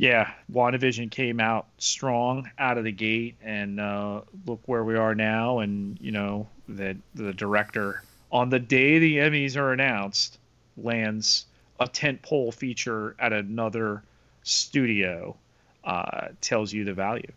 yeah, 0.00 0.30
WandaVision 0.50 1.10
came 1.10 1.40
out 1.40 1.66
strong 1.76 2.50
out 2.58 2.78
of 2.78 2.84
the 2.84 2.92
gate, 2.92 3.34
and 3.42 3.78
uh, 3.78 4.22
look 4.46 4.60
where 4.64 4.82
we 4.82 4.96
are 4.96 5.14
now. 5.14 5.58
And 5.58 5.98
you 6.00 6.10
know 6.10 6.48
that 6.70 6.96
the 7.14 7.34
director, 7.34 8.02
on 8.32 8.48
the 8.48 8.58
day 8.58 8.98
the 8.98 9.18
Emmys 9.18 9.58
are 9.58 9.74
announced, 9.74 10.38
lands 10.78 11.44
a 11.78 11.86
tentpole 11.86 12.54
feature 12.54 13.14
at 13.18 13.34
another 13.34 14.02
studio 14.50 15.36
uh, 15.84 16.28
tells 16.40 16.72
you 16.72 16.84
the 16.84 16.94
value. 16.94 17.32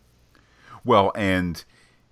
Well, 0.84 1.12
and 1.15 1.63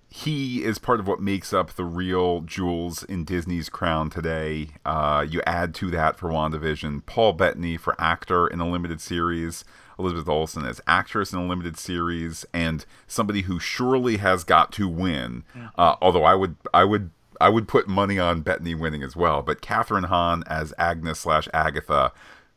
he 0.08 0.62
is 0.62 0.78
part 0.78 1.00
of 1.00 1.08
what 1.08 1.20
makes 1.20 1.52
up 1.52 1.72
the 1.72 1.84
real 1.84 2.40
jewels 2.40 3.02
in 3.02 3.24
Disney's 3.24 3.68
crown 3.68 4.10
today. 4.10 4.68
Uh, 4.84 5.24
you 5.28 5.40
add 5.46 5.74
to 5.76 5.90
that 5.90 6.18
for 6.18 6.28
WandaVision 6.28 7.06
Paul 7.06 7.32
Bettany 7.32 7.76
for 7.76 7.98
actor 7.98 8.46
in 8.46 8.60
a 8.60 8.68
limited 8.68 9.00
series, 9.00 9.64
Elizabeth 9.98 10.28
Olsen 10.28 10.66
as 10.66 10.80
actress 10.86 11.32
in 11.32 11.38
a 11.38 11.46
limited 11.46 11.78
series, 11.78 12.44
and 12.52 12.84
somebody 13.06 13.42
who 13.42 13.58
surely 13.58 14.18
has 14.18 14.44
got 14.44 14.70
to 14.72 14.86
win. 14.86 15.44
Yeah. 15.56 15.70
Uh, 15.78 15.96
although 16.02 16.24
I 16.24 16.34
would, 16.34 16.56
I 16.72 16.84
would. 16.84 17.10
I 17.40 17.48
would 17.48 17.66
put 17.66 17.88
money 17.88 18.20
on 18.20 18.42
Bettany 18.42 18.76
winning 18.76 19.02
as 19.02 19.16
well, 19.16 19.42
but 19.42 19.62
Kathryn 19.62 20.04
Hahn 20.04 20.44
as 20.46 20.72
Agnes 20.78 21.18
slash 21.18 21.48
Agatha 21.52 22.12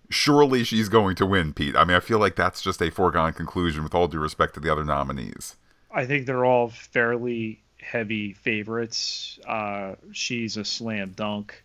surely 0.09 0.63
she's 0.63 0.89
going 0.89 1.15
to 1.15 1.25
win, 1.25 1.53
Pete. 1.53 1.75
I 1.75 1.83
mean, 1.83 1.97
I 1.97 1.99
feel 1.99 2.19
like 2.19 2.35
that's 2.35 2.61
just 2.61 2.81
a 2.81 2.89
foregone 2.89 3.33
conclusion 3.33 3.83
with 3.83 3.95
all 3.95 4.07
due 4.07 4.19
respect 4.19 4.53
to 4.55 4.59
the 4.59 4.71
other 4.71 4.83
nominees. 4.83 5.55
I 5.91 6.05
think 6.05 6.25
they're 6.25 6.45
all 6.45 6.69
fairly 6.69 7.61
heavy 7.79 8.33
favorites. 8.33 9.39
Uh, 9.47 9.95
she's 10.11 10.57
a 10.57 10.65
slam 10.65 11.11
dunk. 11.11 11.63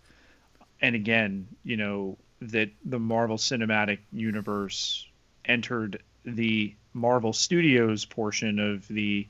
And 0.80 0.94
again, 0.94 1.48
you 1.64 1.76
know, 1.76 2.16
that 2.42 2.70
the 2.84 2.98
Marvel 2.98 3.36
Cinematic 3.36 3.98
Universe 4.12 5.06
entered 5.44 6.02
the 6.24 6.74
Marvel 6.94 7.32
Studios 7.32 8.04
portion 8.04 8.58
of 8.58 8.86
the 8.88 9.26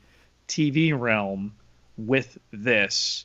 TV 0.48 0.98
realm 0.98 1.52
with 1.96 2.38
this. 2.52 3.24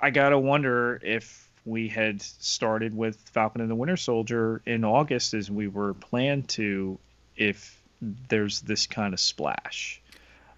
I 0.00 0.10
got 0.10 0.30
to 0.30 0.38
wonder 0.38 1.00
if 1.02 1.48
we 1.64 1.88
had 1.88 2.20
started 2.20 2.94
with 2.94 3.16
Falcon 3.32 3.60
and 3.60 3.70
the 3.70 3.74
Winter 3.74 3.96
Soldier 3.96 4.62
in 4.66 4.84
August 4.84 5.34
as 5.34 5.50
we 5.50 5.68
were 5.68 5.94
planned 5.94 6.48
to 6.50 6.98
if 7.36 7.80
there's 8.28 8.60
this 8.62 8.86
kind 8.86 9.14
of 9.14 9.20
splash. 9.20 10.00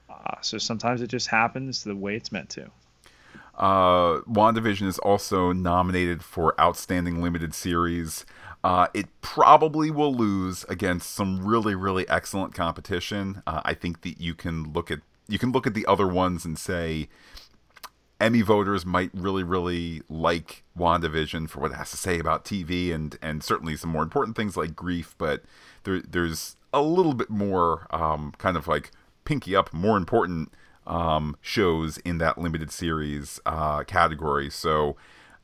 Uh, 0.09 0.37
so 0.41 0.59
sometimes 0.59 1.03
it 1.03 1.09
just 1.09 1.29
happens 1.29 1.85
the 1.85 1.95
way 1.95 2.17
it's 2.17 2.33
meant 2.33 2.51
to. 2.51 2.71
Uh, 3.57 4.21
WandaVision 4.23 4.87
is 4.87 4.99
also 4.99 5.53
nominated 5.53 6.23
for 6.23 6.59
Outstanding 6.61 7.23
Limited 7.23 7.55
Series. 7.55 8.25
Uh, 8.65 8.89
it 8.95 9.07
probably 9.21 9.91
will 9.91 10.15
lose 10.15 10.65
against 10.69 11.11
some 11.11 11.45
really, 11.47 11.75
really 11.75 12.09
excellent 12.09 12.55
competition. 12.55 13.43
Uh, 13.47 13.61
I 13.65 13.75
think 13.75 14.01
that 14.03 14.21
you 14.21 14.35
can 14.35 14.73
look 14.73 14.91
at 14.91 15.01
you 15.27 15.39
can 15.39 15.53
look 15.53 15.67
at 15.67 15.75
the 15.75 15.87
other 15.87 16.07
ones 16.07 16.45
and 16.45 16.59
say 16.59 17.09
Emmy 18.25 18.41
voters 18.41 18.87
might 18.87 19.11
really, 19.13 19.43
really 19.43 20.01
like 20.09 20.65
WandaVision 20.79 21.47
for 21.47 21.61
what 21.61 21.73
it 21.73 21.75
has 21.75 21.91
to 21.91 21.99
say 21.99 22.19
about 22.19 22.43
TV 22.43 22.91
and 22.91 23.19
and 23.21 23.45
certainly 23.45 23.77
some 23.77 23.91
more 23.91 24.03
important 24.03 24.35
things 24.35 24.57
like 24.57 24.75
grief, 24.75 25.15
but 25.19 25.43
there, 25.83 26.01
there's 26.01 26.57
a 26.73 26.81
little 26.81 27.13
bit 27.13 27.29
more 27.29 27.87
um, 27.91 28.33
kind 28.39 28.57
of 28.57 28.67
like 28.67 28.93
pinky 29.27 29.55
up, 29.55 29.75
more 29.75 29.99
important 29.99 30.55
um, 30.87 31.37
shows 31.43 31.99
in 31.99 32.17
that 32.17 32.39
limited 32.39 32.71
series 32.71 33.41
uh, 33.45 33.85
category. 33.85 34.49
So, 34.49 34.97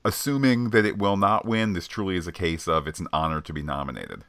assuming 0.02 0.70
that 0.70 0.86
it 0.86 0.96
will 0.96 1.18
not 1.18 1.44
win, 1.44 1.74
this 1.74 1.86
truly 1.86 2.16
is 2.16 2.26
a 2.26 2.32
case 2.32 2.66
of 2.66 2.88
it's 2.88 2.98
an 2.98 3.08
honor 3.12 3.42
to 3.42 3.52
be 3.52 3.62
nominated. 3.62 4.24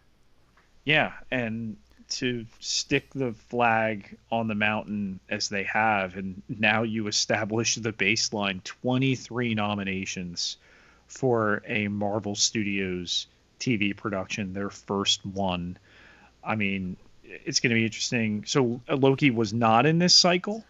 Yeah, 0.84 1.14
and 1.32 1.78
to 2.12 2.46
stick 2.60 3.08
the 3.14 3.34
flag 3.50 4.18
on 4.32 4.48
the 4.48 4.56
mountain 4.56 5.20
as 5.30 5.50
they 5.50 5.64
have, 5.64 6.16
and 6.16 6.42
now 6.48 6.84
you 6.84 7.08
establish 7.08 7.76
the 7.76 7.94
baseline 7.94 8.64
23 8.64 9.56
nominations 9.56 10.58
for 11.08 11.62
a 11.66 11.88
Marvel 11.88 12.36
Studios 12.36 13.28
TV 13.60 13.96
production, 13.96 14.54
their 14.54 14.70
first 14.70 15.26
one. 15.26 15.78
I 16.44 16.56
mean, 16.56 16.98
it's 17.24 17.60
going 17.60 17.70
to 17.70 17.76
be 17.76 17.86
interesting. 17.86 18.44
So 18.46 18.82
uh, 18.90 18.96
Loki 18.96 19.32
was 19.32 19.54
not 19.54 19.86
in 19.86 20.00
this 20.00 20.16
cycle. 20.16 20.66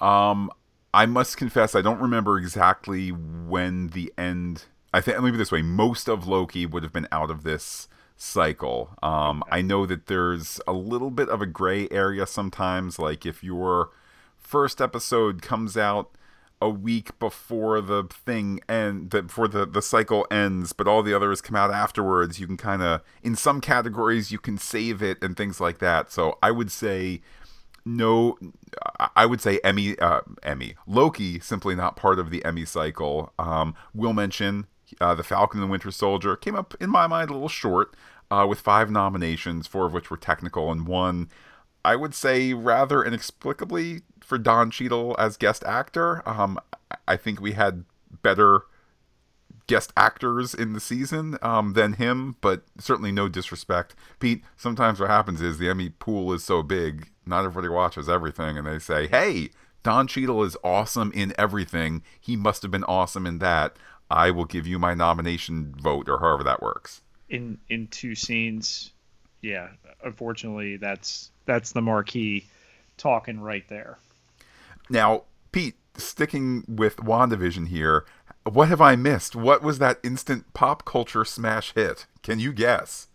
Um, 0.00 0.50
I 0.92 1.06
must 1.06 1.36
confess, 1.36 1.74
I 1.74 1.80
don't 1.80 2.00
remember 2.00 2.38
exactly 2.38 3.10
when 3.10 3.88
the 3.88 4.12
end. 4.18 4.64
I 4.92 5.00
think 5.00 5.16
let 5.16 5.24
me 5.24 5.30
be 5.30 5.36
this 5.36 5.52
way: 5.52 5.62
most 5.62 6.08
of 6.08 6.26
Loki 6.26 6.66
would 6.66 6.82
have 6.82 6.92
been 6.92 7.08
out 7.12 7.30
of 7.30 7.42
this 7.42 7.88
cycle. 8.18 8.90
Um, 9.02 9.42
I 9.50 9.62
know 9.62 9.86
that 9.86 10.06
there's 10.06 10.60
a 10.66 10.72
little 10.72 11.10
bit 11.10 11.28
of 11.28 11.40
a 11.40 11.46
gray 11.46 11.88
area 11.90 12.26
sometimes, 12.26 12.98
like 12.98 13.24
if 13.24 13.42
your 13.42 13.90
first 14.36 14.80
episode 14.80 15.40
comes 15.40 15.76
out 15.76 16.10
a 16.60 16.68
week 16.68 17.16
before 17.20 17.80
the 17.80 18.04
thing 18.10 18.60
and 18.68 19.08
before 19.08 19.46
the 19.46 19.64
the 19.64 19.80
cycle 19.80 20.26
ends 20.28 20.72
but 20.72 20.88
all 20.88 21.04
the 21.04 21.14
others 21.14 21.40
come 21.40 21.54
out 21.54 21.70
afterwards 21.70 22.40
you 22.40 22.48
can 22.48 22.56
kind 22.56 22.82
of 22.82 23.00
in 23.22 23.36
some 23.36 23.60
categories 23.60 24.32
you 24.32 24.40
can 24.40 24.58
save 24.58 25.00
it 25.00 25.22
and 25.22 25.36
things 25.36 25.60
like 25.60 25.78
that. 25.78 26.10
So 26.10 26.36
i 26.42 26.50
would 26.50 26.72
say 26.72 27.20
no 27.84 28.36
i 29.14 29.24
would 29.24 29.40
say 29.40 29.60
emmy 29.62 29.96
uh, 30.00 30.22
emmy 30.42 30.74
loki 30.84 31.38
simply 31.38 31.76
not 31.76 31.94
part 31.94 32.18
of 32.18 32.30
the 32.30 32.44
emmy 32.44 32.64
cycle. 32.64 33.32
Um, 33.38 33.76
we'll 33.94 34.12
mention 34.12 34.66
uh, 35.00 35.14
the 35.14 35.22
falcon 35.22 35.60
and 35.60 35.68
the 35.68 35.70
winter 35.70 35.90
soldier 35.90 36.36
came 36.36 36.56
up 36.56 36.74
in 36.80 36.90
my 36.90 37.06
mind 37.06 37.30
a 37.30 37.32
little 37.32 37.48
short 37.48 37.94
uh, 38.30 38.46
with 38.48 38.60
five 38.60 38.90
nominations 38.90 39.66
four 39.66 39.86
of 39.86 39.92
which 39.92 40.10
were 40.10 40.16
technical 40.16 40.70
and 40.70 40.86
one 40.86 41.28
i 41.84 41.94
would 41.96 42.14
say 42.14 42.52
rather 42.52 43.04
inexplicably 43.04 44.02
for 44.28 44.36
Don 44.36 44.70
Cheadle 44.70 45.16
as 45.18 45.38
guest 45.38 45.64
actor. 45.64 46.22
Um, 46.28 46.58
I 47.08 47.16
think 47.16 47.40
we 47.40 47.52
had 47.52 47.86
better 48.22 48.62
guest 49.66 49.90
actors 49.96 50.54
in 50.54 50.74
the 50.74 50.80
season 50.80 51.38
um, 51.40 51.72
than 51.72 51.94
him, 51.94 52.36
but 52.42 52.64
certainly 52.78 53.10
no 53.10 53.28
disrespect. 53.28 53.94
Pete, 54.20 54.44
sometimes 54.56 55.00
what 55.00 55.08
happens 55.08 55.40
is 55.40 55.56
the 55.56 55.70
Emmy 55.70 55.88
pool 55.88 56.32
is 56.34 56.44
so 56.44 56.62
big, 56.62 57.08
not 57.24 57.44
everybody 57.44 57.68
watches 57.68 58.08
everything, 58.08 58.58
and 58.58 58.66
they 58.66 58.78
say, 58.78 59.06
hey, 59.06 59.48
Don 59.82 60.06
Cheadle 60.06 60.42
is 60.44 60.58
awesome 60.62 61.10
in 61.14 61.32
everything. 61.38 62.02
He 62.20 62.36
must 62.36 62.60
have 62.62 62.70
been 62.70 62.84
awesome 62.84 63.26
in 63.26 63.38
that. 63.38 63.76
I 64.10 64.30
will 64.30 64.44
give 64.44 64.66
you 64.66 64.78
my 64.78 64.94
nomination 64.94 65.74
vote, 65.78 66.08
or 66.08 66.18
however 66.18 66.44
that 66.44 66.62
works. 66.62 67.02
In 67.28 67.58
in 67.68 67.88
two 67.88 68.14
scenes, 68.14 68.92
yeah. 69.42 69.68
Unfortunately, 70.02 70.76
that's 70.76 71.30
that's 71.44 71.72
the 71.72 71.82
marquee 71.82 72.46
talking 72.96 73.40
right 73.40 73.68
there. 73.68 73.98
Now, 74.90 75.24
Pete, 75.52 75.76
sticking 75.96 76.64
with 76.66 76.96
WandaVision 76.96 77.68
here, 77.68 78.06
what 78.44 78.68
have 78.68 78.80
I 78.80 78.96
missed? 78.96 79.36
What 79.36 79.62
was 79.62 79.78
that 79.78 79.98
instant 80.02 80.52
pop 80.54 80.84
culture 80.84 81.24
smash 81.24 81.74
hit? 81.74 82.06
Can 82.22 82.38
you 82.38 82.52
guess? 82.52 83.08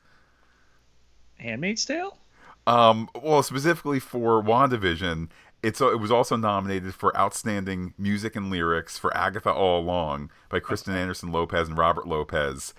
Handmaid's 1.37 1.85
Tale? 1.85 2.17
Um, 2.65 3.09
well, 3.21 3.43
specifically 3.43 3.99
for 3.99 4.41
WandaVision, 4.41 5.29
it's 5.63 5.79
it 5.79 5.99
was 5.99 6.11
also 6.11 6.35
nominated 6.35 6.93
for 6.93 7.15
outstanding 7.17 7.93
music 7.97 8.35
and 8.35 8.51
lyrics 8.51 8.97
for 8.99 9.15
Agatha 9.15 9.51
All 9.51 9.79
Along 9.79 10.29
by 10.49 10.59
Kristen 10.59 10.93
Anderson 10.93 11.31
Lopez 11.31 11.69
and 11.69 11.77
Robert 11.77 12.05
Lopez. 12.05 12.73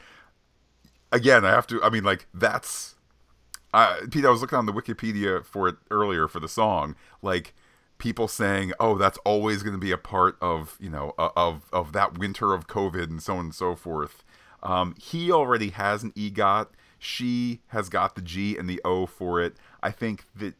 Again, 1.11 1.45
I 1.45 1.50
have 1.50 1.67
to. 1.69 1.83
I 1.83 1.88
mean, 1.88 2.05
like 2.05 2.26
that's. 2.33 2.95
Uh, 3.73 3.97
Pete, 4.09 4.25
I 4.25 4.31
was 4.31 4.41
looking 4.41 4.59
on 4.59 4.67
the 4.67 4.73
Wikipedia 4.73 5.45
for 5.45 5.67
it 5.67 5.76
earlier 5.91 6.29
for 6.29 6.38
the 6.38 6.49
song. 6.49 6.95
Like 7.23 7.55
people 7.99 8.29
saying, 8.29 8.73
"Oh, 8.79 8.99
that's 8.99 9.19
always 9.25 9.62
going 9.62 9.75
to 9.75 9.81
be 9.81 9.91
a 9.91 9.99
part 9.99 10.37
of 10.43 10.76
you 10.79 10.91
know 10.91 11.14
of 11.19 11.62
of 11.73 11.93
that 11.93 12.19
winter 12.19 12.53
of 12.53 12.67
COVID 12.67 13.05
and 13.05 13.23
so 13.23 13.35
on 13.35 13.47
and 13.47 13.55
so 13.55 13.75
forth." 13.75 14.23
Um, 14.62 14.95
he 15.00 15.33
already 15.33 15.71
has 15.71 16.03
an 16.03 16.12
EGOT. 16.12 16.69
She 16.99 17.61
has 17.69 17.88
got 17.88 18.14
the 18.14 18.23
G 18.23 18.57
and 18.57 18.69
the 18.69 18.81
O 18.85 19.07
for 19.07 19.41
it. 19.41 19.57
I 19.83 19.91
think 19.91 20.25
that 20.37 20.55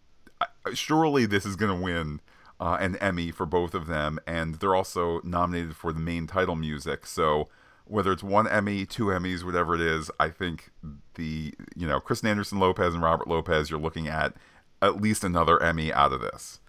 surely 0.73 1.27
this 1.27 1.45
is 1.45 1.57
going 1.57 1.77
to 1.77 1.83
win 1.83 2.21
uh, 2.61 2.79
an 2.81 2.97
Emmy 2.97 3.31
for 3.31 3.47
both 3.47 3.75
of 3.75 3.87
them, 3.87 4.19
and 4.27 4.57
they're 4.57 4.75
also 4.75 5.21
nominated 5.23 5.77
for 5.77 5.93
the 5.93 6.01
main 6.01 6.27
title 6.27 6.57
music. 6.57 7.07
So 7.07 7.49
whether 7.87 8.13
it's 8.13 8.23
one 8.23 8.49
Emmy, 8.49 8.87
two 8.87 9.07
Emmys, 9.07 9.45
whatever 9.45 9.75
it 9.75 9.81
is, 9.81 10.11
I 10.19 10.31
think 10.31 10.71
the 11.15 11.55
you 11.77 11.87
know 11.87 12.01
Kristen 12.01 12.29
Anderson 12.29 12.59
Lopez 12.59 12.95
and 12.95 13.03
Robert 13.03 13.29
Lopez, 13.29 13.71
you're 13.71 13.81
looking 13.81 14.09
at 14.09 14.35
at 14.81 15.01
least 15.01 15.25
another 15.25 15.63
Emmy 15.63 15.93
out 15.93 16.13
of 16.13 16.21
this 16.21 16.61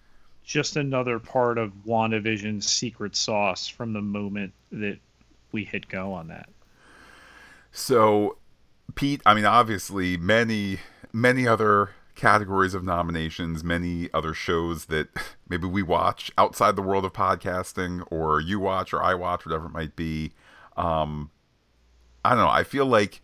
just 0.46 0.75
another 0.78 1.20
part 1.20 1.58
of 1.58 1.74
WandaVision's 1.86 2.70
secret 2.72 3.16
sauce 3.16 3.68
from 3.68 3.94
the 3.94 4.02
moment 4.02 4.54
that 4.72 5.00
we 5.52 5.66
hit 5.66 5.90
go 5.90 6.14
on 6.14 6.28
that. 6.28 6.48
So, 7.72 8.38
Pete, 8.93 9.22
I 9.26 9.34
mean, 9.34 9.46
obviously, 9.46 10.17
many, 10.17 10.80
many 11.12 11.48
other 11.48 11.89
categories 12.15 12.73
of 12.73 12.84
nominations, 12.84 13.63
many 13.63 14.10
other 14.13 14.34
shows 14.34 14.86
that 14.86 15.10
maybe 15.49 15.67
we 15.67 15.84
watch 15.84 16.32
outside 16.38 16.75
the 16.75 16.82
world 16.82 17.06
of 17.06 17.13
podcasting, 17.13 18.06
or 18.12 18.39
you 18.39 18.60
watch, 18.60 18.93
or 18.93 19.04
I 19.04 19.13
watch, 19.13 19.45
whatever 19.45 19.67
it 19.67 19.71
might 19.73 19.95
be. 19.95 20.32
Um, 20.78 21.32
I 22.23 22.30
don't 22.30 22.39
know. 22.39 22.49
I 22.49 22.63
feel 22.63 22.86
like. 22.86 23.21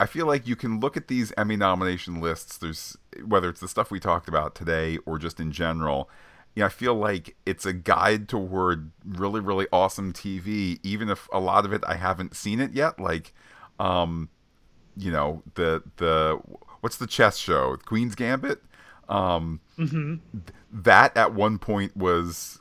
I 0.00 0.06
feel 0.06 0.26
like 0.26 0.44
you 0.44 0.56
can 0.56 0.80
look 0.80 0.96
at 0.96 1.06
these 1.06 1.32
Emmy 1.38 1.54
nomination 1.54 2.20
lists. 2.20 2.58
There's 2.58 2.98
whether 3.24 3.48
it's 3.48 3.60
the 3.60 3.68
stuff 3.68 3.92
we 3.92 4.00
talked 4.00 4.28
about 4.28 4.56
today 4.56 4.98
or 5.06 5.18
just 5.18 5.38
in 5.38 5.52
general, 5.52 6.10
you 6.54 6.60
know, 6.60 6.66
I 6.66 6.68
feel 6.68 6.94
like 6.94 7.36
it's 7.46 7.66
a 7.66 7.72
guide 7.72 8.28
toward 8.28 8.92
really, 9.04 9.40
really 9.40 9.66
awesome 9.72 10.12
TV, 10.12 10.78
even 10.82 11.08
if 11.08 11.28
a 11.32 11.40
lot 11.40 11.64
of 11.64 11.72
it 11.72 11.82
I 11.86 11.96
haven't 11.96 12.36
seen 12.36 12.60
it 12.60 12.72
yet. 12.72 13.00
Like, 13.00 13.32
um, 13.80 14.28
you 14.96 15.10
know, 15.10 15.42
the 15.54 15.82
the 15.96 16.40
what's 16.84 16.98
the 16.98 17.06
chess 17.06 17.38
show, 17.38 17.78
Queen's 17.86 18.14
Gambit. 18.14 18.62
Um, 19.08 19.60
mm-hmm. 19.78 20.16
That 20.70 21.16
at 21.16 21.32
one 21.32 21.58
point 21.58 21.96
was 21.96 22.58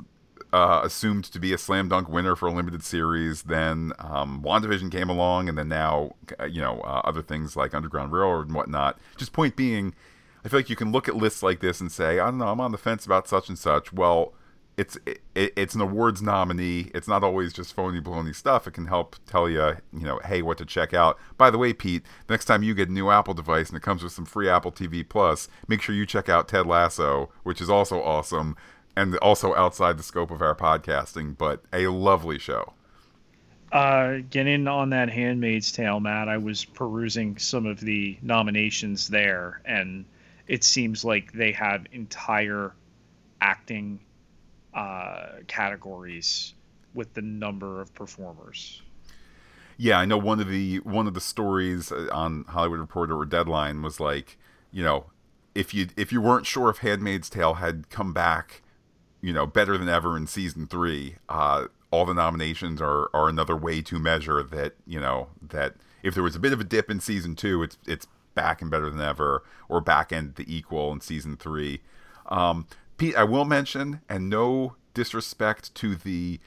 uh, 0.53 0.79
assumed 0.81 1.25
to 1.25 1.39
be 1.39 1.51
a 1.51 1.57
slam 1.57 1.89
dunk 1.89 2.07
winner 2.07 2.33
for 2.37 2.47
a 2.47 2.53
limited 2.53 2.85
series. 2.85 3.43
Then 3.43 3.91
um, 3.99 4.41
WandaVision 4.41 4.89
came 4.93 5.09
along, 5.09 5.49
and 5.49 5.57
then 5.57 5.67
now, 5.67 6.15
uh, 6.39 6.45
you 6.45 6.61
know, 6.61 6.79
uh, 6.85 7.01
other 7.03 7.21
things 7.21 7.57
like 7.57 7.73
Underground 7.73 8.13
Railroad 8.13 8.47
and 8.47 8.55
whatnot. 8.55 8.97
Just 9.17 9.33
point 9.33 9.57
being, 9.57 9.93
I 10.45 10.47
feel 10.47 10.59
like 10.59 10.69
you 10.69 10.77
can 10.77 10.93
look 10.93 11.09
at 11.09 11.17
lists 11.17 11.43
like 11.43 11.59
this 11.59 11.81
and 11.81 11.91
say, 11.91 12.19
I 12.19 12.27
don't 12.27 12.37
know, 12.37 12.47
I'm 12.47 12.61
on 12.61 12.71
the 12.71 12.77
fence 12.77 13.05
about 13.05 13.27
such 13.27 13.49
and 13.49 13.59
such. 13.59 13.91
Well, 13.91 14.31
it's 14.77 14.97
it, 15.05 15.21
it's 15.35 15.75
an 15.75 15.81
awards 15.81 16.21
nominee. 16.21 16.91
It's 16.95 17.07
not 17.07 17.23
always 17.23 17.53
just 17.53 17.73
phony 17.73 18.01
baloney 18.01 18.35
stuff. 18.35 18.67
It 18.67 18.71
can 18.71 18.87
help 18.87 19.15
tell 19.25 19.49
you, 19.49 19.77
you 19.91 20.05
know, 20.05 20.19
hey, 20.25 20.41
what 20.41 20.57
to 20.57 20.65
check 20.65 20.93
out. 20.93 21.17
By 21.37 21.49
the 21.49 21.57
way, 21.57 21.73
Pete, 21.73 22.03
the 22.27 22.33
next 22.33 22.45
time 22.45 22.63
you 22.63 22.73
get 22.73 22.89
a 22.89 22.93
new 22.93 23.09
Apple 23.09 23.33
device 23.33 23.69
and 23.69 23.77
it 23.77 23.83
comes 23.83 24.03
with 24.03 24.13
some 24.13 24.25
free 24.25 24.49
Apple 24.49 24.71
TV 24.71 25.07
Plus, 25.07 25.47
make 25.67 25.81
sure 25.81 25.93
you 25.93 26.05
check 26.05 26.29
out 26.29 26.47
Ted 26.47 26.65
Lasso, 26.65 27.29
which 27.43 27.61
is 27.61 27.69
also 27.69 28.01
awesome 28.01 28.55
and 28.95 29.15
also 29.17 29.55
outside 29.55 29.97
the 29.97 30.03
scope 30.03 30.31
of 30.31 30.41
our 30.41 30.55
podcasting, 30.55 31.37
but 31.37 31.63
a 31.71 31.87
lovely 31.87 32.37
show. 32.37 32.73
Uh, 33.71 34.19
getting 34.29 34.67
on 34.67 34.91
that 34.91 35.09
Handmaid's 35.09 35.71
Tale, 35.71 35.99
Matt, 35.99 36.29
I 36.29 36.37
was 36.37 36.63
perusing 36.63 37.37
some 37.39 37.65
of 37.65 37.79
the 37.79 38.19
nominations 38.21 39.07
there, 39.07 39.61
and 39.65 40.05
it 40.47 40.63
seems 40.63 41.03
like 41.03 41.31
they 41.33 41.51
have 41.53 41.87
entire 41.91 42.73
acting 43.41 43.99
uh, 44.73 45.39
categories 45.47 46.53
with 46.93 47.13
the 47.13 47.21
number 47.21 47.81
of 47.81 47.93
performers. 47.93 48.81
Yeah, 49.77 49.99
I 49.99 50.05
know 50.05 50.17
one 50.17 50.39
of 50.39 50.47
the 50.47 50.77
one 50.79 51.07
of 51.07 51.13
the 51.13 51.21
stories 51.21 51.91
uh, 51.91 52.07
on 52.11 52.45
Hollywood 52.47 52.79
Reporter 52.79 53.17
or 53.17 53.25
Deadline 53.25 53.81
was 53.81 53.99
like, 53.99 54.37
you 54.71 54.83
know, 54.83 55.05
if 55.55 55.73
you 55.73 55.87
if 55.97 56.11
you 56.11 56.21
weren't 56.21 56.45
sure 56.45 56.69
if 56.69 56.79
Handmaid's 56.79 57.29
Tale 57.29 57.55
had 57.55 57.89
come 57.89 58.13
back, 58.13 58.61
you 59.21 59.33
know, 59.33 59.45
better 59.45 59.77
than 59.77 59.89
ever 59.89 60.15
in 60.15 60.27
season 60.27 60.67
three, 60.67 61.15
uh, 61.27 61.67
all 61.91 62.05
the 62.05 62.13
nominations 62.13 62.81
are 62.81 63.09
are 63.13 63.29
another 63.29 63.55
way 63.55 63.81
to 63.81 63.99
measure 63.99 64.43
that 64.43 64.73
you 64.85 64.99
know 64.99 65.29
that 65.41 65.75
if 66.03 66.13
there 66.13 66.23
was 66.23 66.35
a 66.35 66.39
bit 66.39 66.53
of 66.53 66.59
a 66.59 66.63
dip 66.63 66.91
in 66.91 66.99
season 66.99 67.35
two, 67.35 67.63
it's 67.63 67.77
it's 67.87 68.07
back 68.35 68.61
and 68.61 68.69
better 68.69 68.89
than 68.89 69.01
ever, 69.01 69.43
or 69.69 69.81
back 69.81 70.11
end 70.11 70.35
the 70.35 70.55
equal 70.55 70.91
in 70.91 71.01
season 71.01 71.37
three. 71.37 71.81
Um, 72.27 72.67
Pete, 72.97 73.15
I 73.15 73.23
will 73.23 73.45
mention, 73.45 74.01
and 74.07 74.29
no 74.29 74.75
disrespect 74.93 75.73
to 75.75 75.95
the 75.95 76.39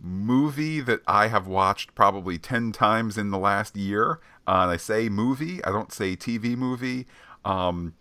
movie 0.00 0.80
that 0.80 1.00
I 1.06 1.28
have 1.28 1.46
watched 1.46 1.94
probably 1.94 2.38
10 2.38 2.72
times 2.72 3.16
in 3.16 3.30
the 3.30 3.38
last 3.38 3.76
year. 3.76 4.20
Uh, 4.46 4.60
and 4.62 4.70
I 4.70 4.76
say 4.76 5.08
movie, 5.08 5.64
I 5.64 5.70
don't 5.70 5.92
say 5.92 6.16
TV 6.16 6.56
movie. 6.56 7.06
Um, 7.44 7.94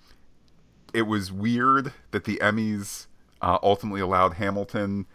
it 0.93 1.03
was 1.03 1.31
weird 1.31 1.93
that 2.11 2.25
the 2.25 2.37
Emmys 2.37 3.07
uh, 3.41 3.57
ultimately 3.63 4.01
allowed 4.01 4.35
Hamilton, 4.35 5.05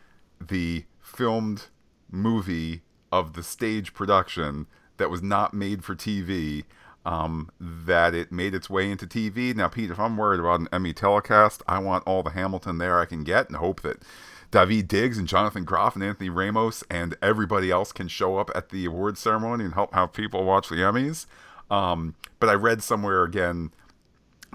the 0.41 0.85
filmed 1.01 1.67
movie 2.11 2.83
of 3.11 3.35
the 3.35 3.43
stage 3.43 3.95
production 3.95 4.67
that 4.99 5.11
was 5.11 5.23
not 5.23 5.55
made 5.55 5.85
for 5.85 5.95
TV, 5.95 6.64
um, 7.09 7.49
that 7.59 8.14
it 8.14 8.31
made 8.31 8.55
its 8.55 8.68
way 8.68 8.90
into 8.90 9.07
TV. 9.07 9.57
Now, 9.57 9.68
Pete, 9.68 9.90
if 9.90 9.99
I'm 9.99 10.18
worried 10.18 10.40
about 10.40 10.61
an 10.61 10.68
Emmy 10.71 10.92
telecast, 10.92 11.62
I 11.66 11.79
want 11.79 12.05
all 12.07 12.23
the 12.23 12.31
Hamilton 12.31 12.77
there 12.77 13.01
I 13.01 13.07
can 13.07 13.25
get 13.25 13.49
and 13.49 13.57
hope 13.57 13.81
that 13.81 14.03
David 14.51 14.88
Diggs 14.88 15.16
and 15.16 15.27
Jonathan 15.27 15.64
Groff 15.64 15.94
and 15.94 16.05
Anthony 16.05 16.29
Ramos 16.29 16.85
and 16.90 17.16
everybody 17.23 17.71
else 17.71 17.92
can 17.92 18.09
show 18.09 18.37
up 18.37 18.51
at 18.55 18.68
the 18.68 18.85
awards 18.85 19.21
ceremony 19.21 19.64
and 19.64 19.73
help 19.73 19.94
have 19.94 20.12
people 20.12 20.44
watch 20.44 20.68
the 20.68 20.77
Emmys. 20.77 21.25
Um, 21.71 22.14
but 22.40 22.51
I 22.51 22.55
read 22.55 22.83
somewhere 22.83 23.23
again 23.23 23.71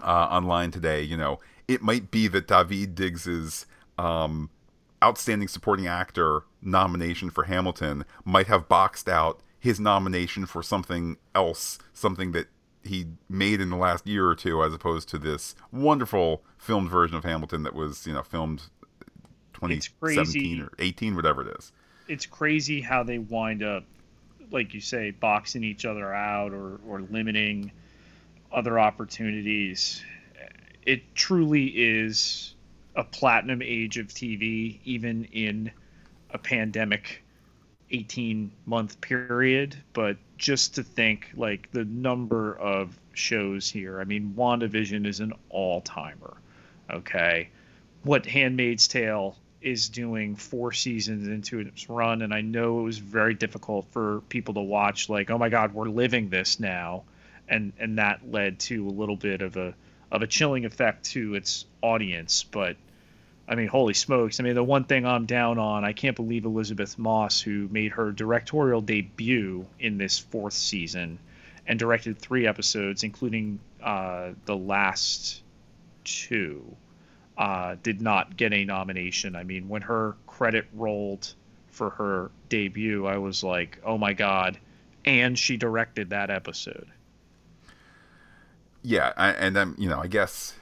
uh, 0.03 0.27
online 0.29 0.69
today, 0.69 1.01
you 1.01 1.17
know, 1.17 1.39
it 1.67 1.81
might 1.81 2.11
be 2.11 2.27
that 2.27 2.47
David 2.47 2.93
Diggs's 2.93 3.65
um, 3.97 4.51
outstanding 5.03 5.47
supporting 5.47 5.87
actor 5.87 6.43
nomination 6.61 7.31
for 7.31 7.45
Hamilton 7.45 8.05
might 8.23 8.45
have 8.45 8.69
boxed 8.69 9.09
out 9.09 9.39
his 9.63 9.79
nomination 9.79 10.45
for 10.45 10.61
something 10.61 11.15
else, 11.33 11.79
something 11.93 12.33
that 12.33 12.47
he 12.83 13.05
made 13.29 13.61
in 13.61 13.69
the 13.69 13.77
last 13.77 14.05
year 14.05 14.27
or 14.27 14.35
two, 14.35 14.61
as 14.61 14.73
opposed 14.73 15.07
to 15.07 15.17
this 15.17 15.55
wonderful 15.71 16.43
filmed 16.57 16.89
version 16.89 17.15
of 17.15 17.23
Hamilton 17.23 17.63
that 17.63 17.73
was 17.73 18.05
you 18.05 18.11
know 18.11 18.23
filmed 18.23 18.63
2017 19.53 20.59
or 20.59 20.69
18, 20.79 21.15
whatever 21.15 21.47
it 21.47 21.55
is. 21.57 21.71
It's 22.09 22.25
crazy 22.25 22.81
how 22.81 23.03
they 23.03 23.19
wind 23.19 23.63
up, 23.63 23.85
like 24.51 24.73
you 24.73 24.81
say, 24.81 25.11
boxing 25.11 25.63
each 25.63 25.85
other 25.85 26.13
out 26.13 26.51
or 26.51 26.81
or 26.85 26.99
limiting 26.99 27.71
other 28.51 28.77
opportunities. 28.77 30.03
It 30.85 31.15
truly 31.15 31.67
is 31.67 32.53
a 32.97 33.05
platinum 33.05 33.61
age 33.61 33.97
of 33.97 34.07
TV, 34.07 34.79
even 34.83 35.23
in 35.31 35.71
a 36.31 36.37
pandemic 36.37 37.22
18 37.93 38.51
month 38.65 38.99
period. 38.99 39.75
But 39.93 40.17
just 40.37 40.75
to 40.75 40.83
think, 40.83 41.29
like, 41.35 41.71
the 41.71 41.85
number 41.85 42.55
of 42.55 42.99
shows 43.13 43.69
here, 43.69 44.01
I 44.01 44.03
mean, 44.03 44.33
WandaVision 44.35 45.05
is 45.05 45.19
an 45.19 45.33
all 45.49 45.81
timer. 45.81 46.35
Okay. 46.91 47.49
What 48.03 48.25
Handmaid's 48.25 48.87
Tale 48.87 49.37
is 49.61 49.87
doing 49.87 50.35
four 50.35 50.73
seasons 50.73 51.27
into 51.27 51.59
its 51.59 51.89
run, 51.89 52.21
and 52.21 52.33
I 52.33 52.41
know 52.41 52.79
it 52.79 52.83
was 52.83 52.97
very 52.97 53.33
difficult 53.33 53.87
for 53.91 54.21
people 54.27 54.55
to 54.55 54.59
watch, 54.59 55.07
like, 55.07 55.29
oh 55.29 55.37
my 55.37 55.47
God, 55.47 55.73
we're 55.73 55.87
living 55.87 56.29
this 56.29 56.59
now. 56.59 57.03
And, 57.47 57.71
and 57.79 57.97
that 57.97 58.29
led 58.29 58.59
to 58.61 58.87
a 58.87 58.89
little 58.89 59.15
bit 59.15 59.41
of 59.41 59.55
a 59.55 59.73
of 60.13 60.21
a 60.21 60.27
chilling 60.27 60.63
effect 60.63 61.05
to 61.05 61.33
its 61.33 61.65
audience. 61.81 62.43
But 62.43 62.77
I 63.47 63.55
mean, 63.55 63.67
holy 63.67 63.93
smokes! 63.93 64.39
I 64.39 64.43
mean, 64.43 64.55
the 64.55 64.63
one 64.63 64.85
thing 64.85 65.05
I'm 65.05 65.25
down 65.25 65.59
on, 65.59 65.83
I 65.83 65.93
can't 65.93 66.15
believe 66.15 66.45
Elisabeth 66.45 66.97
Moss, 66.97 67.41
who 67.41 67.67
made 67.69 67.91
her 67.91 68.11
directorial 68.11 68.81
debut 68.81 69.65
in 69.79 69.97
this 69.97 70.17
fourth 70.17 70.53
season, 70.53 71.19
and 71.67 71.77
directed 71.77 72.17
three 72.17 72.47
episodes, 72.47 73.03
including 73.03 73.59
uh, 73.81 74.31
the 74.45 74.55
last 74.55 75.41
two, 76.05 76.63
uh, 77.37 77.75
did 77.83 78.01
not 78.01 78.37
get 78.37 78.53
a 78.53 78.63
nomination. 78.63 79.35
I 79.35 79.43
mean, 79.43 79.67
when 79.67 79.81
her 79.81 80.15
credit 80.25 80.65
rolled 80.73 81.33
for 81.67 81.89
her 81.91 82.31
debut, 82.49 83.05
I 83.05 83.17
was 83.17 83.43
like, 83.43 83.79
oh 83.83 83.97
my 83.97 84.13
god! 84.13 84.57
And 85.03 85.37
she 85.37 85.57
directed 85.57 86.11
that 86.11 86.29
episode 86.29 86.87
yeah, 88.83 89.13
I, 89.15 89.29
and 89.29 89.55
then 89.55 89.75
you 89.77 89.89
know, 89.89 89.99
I 89.99 90.07
guess 90.07 90.53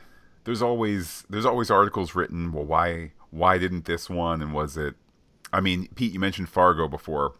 there's 0.43 0.61
always 0.61 1.23
there's 1.29 1.45
always 1.45 1.69
articles 1.69 2.15
written. 2.15 2.51
Well, 2.51 2.65
why 2.65 3.11
why 3.29 3.57
didn't 3.57 3.85
this 3.85 4.09
one? 4.09 4.41
And 4.41 4.53
was 4.53 4.77
it? 4.77 4.95
I 5.53 5.61
mean, 5.61 5.87
Pete, 5.95 6.13
you 6.13 6.19
mentioned 6.19 6.49
Fargo 6.49 6.87
before. 6.87 7.33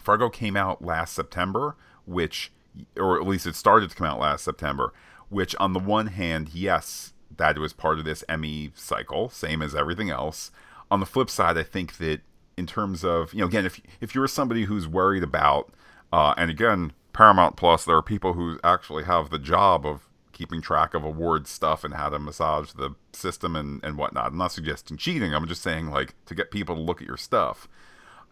Fargo 0.00 0.30
came 0.30 0.56
out 0.56 0.82
last 0.82 1.14
September, 1.14 1.76
which, 2.06 2.50
or 2.96 3.20
at 3.20 3.26
least 3.26 3.46
it 3.46 3.54
started 3.54 3.90
to 3.90 3.96
come 3.96 4.06
out 4.06 4.20
last 4.20 4.44
September. 4.44 4.92
Which, 5.28 5.54
on 5.56 5.72
the 5.72 5.78
one 5.78 6.08
hand, 6.08 6.50
yes, 6.52 7.12
that 7.36 7.58
was 7.58 7.72
part 7.72 7.98
of 7.98 8.04
this 8.04 8.24
Emmy 8.28 8.70
cycle, 8.74 9.30
same 9.30 9.62
as 9.62 9.74
everything 9.74 10.10
else. 10.10 10.50
On 10.90 11.00
the 11.00 11.06
flip 11.06 11.30
side, 11.30 11.56
I 11.56 11.62
think 11.62 11.96
that 11.98 12.20
in 12.56 12.66
terms 12.66 13.04
of 13.04 13.32
you 13.32 13.40
know, 13.40 13.46
again, 13.46 13.66
if 13.66 13.80
if 14.00 14.14
you're 14.14 14.28
somebody 14.28 14.64
who's 14.64 14.86
worried 14.86 15.22
about, 15.22 15.72
uh, 16.12 16.34
and 16.36 16.50
again, 16.50 16.92
Paramount 17.12 17.56
Plus, 17.56 17.84
there 17.84 17.96
are 17.96 18.02
people 18.02 18.34
who 18.34 18.58
actually 18.64 19.04
have 19.04 19.30
the 19.30 19.38
job 19.38 19.86
of 19.86 20.08
keeping 20.32 20.60
track 20.60 20.94
of 20.94 21.04
award 21.04 21.46
stuff 21.46 21.84
and 21.84 21.94
how 21.94 22.08
to 22.08 22.18
massage 22.18 22.72
the 22.72 22.94
system 23.12 23.54
and, 23.56 23.82
and 23.84 23.96
whatnot. 23.96 24.32
I'm 24.32 24.38
not 24.38 24.52
suggesting 24.52 24.96
cheating. 24.96 25.34
I'm 25.34 25.46
just 25.46 25.62
saying 25.62 25.90
like 25.90 26.14
to 26.26 26.34
get 26.34 26.50
people 26.50 26.74
to 26.74 26.80
look 26.80 27.00
at 27.00 27.06
your 27.08 27.16
stuff. 27.16 27.68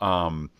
Um, 0.00 0.50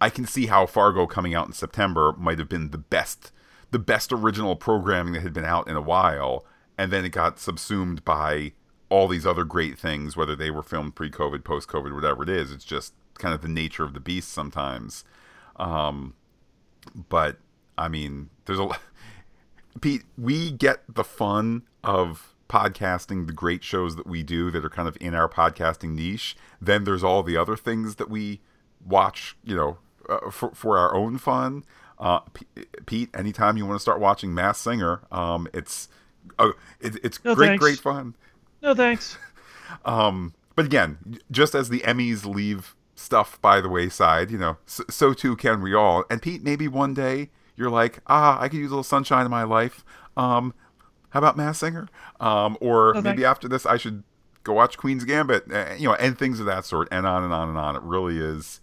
I 0.00 0.10
can 0.10 0.26
see 0.26 0.46
how 0.46 0.66
Fargo 0.66 1.06
coming 1.06 1.34
out 1.34 1.46
in 1.46 1.52
September 1.52 2.14
might 2.16 2.38
have 2.38 2.48
been 2.48 2.70
the 2.70 2.78
best, 2.78 3.32
the 3.70 3.78
best 3.78 4.12
original 4.12 4.56
programming 4.56 5.14
that 5.14 5.22
had 5.22 5.32
been 5.32 5.44
out 5.44 5.68
in 5.68 5.76
a 5.76 5.80
while, 5.80 6.44
and 6.76 6.92
then 6.92 7.04
it 7.04 7.10
got 7.10 7.38
subsumed 7.38 8.04
by 8.04 8.52
all 8.88 9.08
these 9.08 9.26
other 9.26 9.44
great 9.44 9.78
things, 9.78 10.16
whether 10.16 10.36
they 10.36 10.50
were 10.50 10.62
filmed 10.62 10.94
pre-COVID, 10.94 11.44
post-COVID, 11.44 11.94
whatever 11.94 12.22
it 12.22 12.28
is. 12.28 12.52
It's 12.52 12.64
just 12.64 12.94
kind 13.18 13.34
of 13.34 13.42
the 13.42 13.48
nature 13.48 13.84
of 13.84 13.92
the 13.92 14.00
beast 14.00 14.32
sometimes. 14.32 15.04
Um, 15.56 16.14
but 17.08 17.38
I 17.76 17.88
mean, 17.88 18.30
there's 18.44 18.60
a 18.60 18.68
Pete, 19.80 20.02
we 20.16 20.50
get 20.50 20.82
the 20.88 21.04
fun 21.04 21.62
of 21.84 22.34
podcasting, 22.48 23.26
the 23.26 23.32
great 23.32 23.62
shows 23.62 23.96
that 23.96 24.06
we 24.06 24.22
do 24.22 24.50
that 24.50 24.64
are 24.64 24.70
kind 24.70 24.88
of 24.88 24.96
in 25.00 25.14
our 25.14 25.28
podcasting 25.28 25.94
niche. 25.94 26.36
Then 26.60 26.84
there's 26.84 27.04
all 27.04 27.22
the 27.22 27.36
other 27.36 27.56
things 27.56 27.96
that 27.96 28.10
we 28.10 28.40
watch, 28.84 29.36
you 29.44 29.54
know, 29.54 29.78
uh, 30.08 30.30
for, 30.30 30.50
for 30.54 30.78
our 30.78 30.94
own 30.94 31.18
fun. 31.18 31.64
Uh, 31.98 32.20
P- 32.20 32.46
Pete, 32.86 33.10
anytime 33.14 33.56
you 33.56 33.66
want 33.66 33.76
to 33.76 33.82
start 33.82 34.00
watching 34.00 34.32
Masked 34.32 34.62
Singer, 34.62 35.02
um, 35.10 35.48
it's 35.52 35.88
uh, 36.38 36.50
it, 36.80 36.96
it's 37.02 37.22
no, 37.24 37.34
great, 37.34 37.48
thanks. 37.48 37.62
great 37.62 37.78
fun. 37.78 38.14
No 38.62 38.74
thanks. 38.74 39.18
um, 39.84 40.32
but 40.54 40.64
again, 40.64 41.18
just 41.30 41.54
as 41.54 41.68
the 41.68 41.80
Emmys 41.80 42.24
leave 42.24 42.74
stuff 42.94 43.40
by 43.40 43.60
the 43.60 43.68
wayside, 43.68 44.30
you 44.30 44.38
know, 44.38 44.56
so, 44.66 44.84
so 44.88 45.12
too 45.12 45.36
can 45.36 45.60
we 45.60 45.74
all. 45.74 46.04
And 46.10 46.22
Pete, 46.22 46.42
maybe 46.42 46.68
one 46.68 46.94
day 46.94 47.30
you're 47.58 47.70
like, 47.70 47.98
ah, 48.06 48.40
I 48.40 48.48
could 48.48 48.58
use 48.58 48.70
a 48.70 48.74
little 48.74 48.84
sunshine 48.84 49.24
in 49.24 49.30
my 49.30 49.42
life. 49.42 49.84
Um, 50.16 50.54
how 51.10 51.18
about 51.18 51.36
Masked 51.36 51.60
Singer? 51.60 51.88
Um, 52.20 52.56
or 52.60 52.96
oh, 52.96 53.02
maybe 53.02 53.24
after 53.24 53.48
this, 53.48 53.66
I 53.66 53.76
should 53.76 54.04
go 54.44 54.52
watch 54.52 54.78
Queen's 54.78 55.04
Gambit. 55.04 55.52
Uh, 55.52 55.74
you 55.76 55.88
know, 55.88 55.94
and 55.94 56.16
things 56.16 56.38
of 56.38 56.46
that 56.46 56.64
sort, 56.64 56.88
and 56.92 57.04
on 57.06 57.24
and 57.24 57.32
on 57.32 57.48
and 57.48 57.58
on. 57.58 57.74
It 57.74 57.82
really 57.82 58.18
is. 58.18 58.60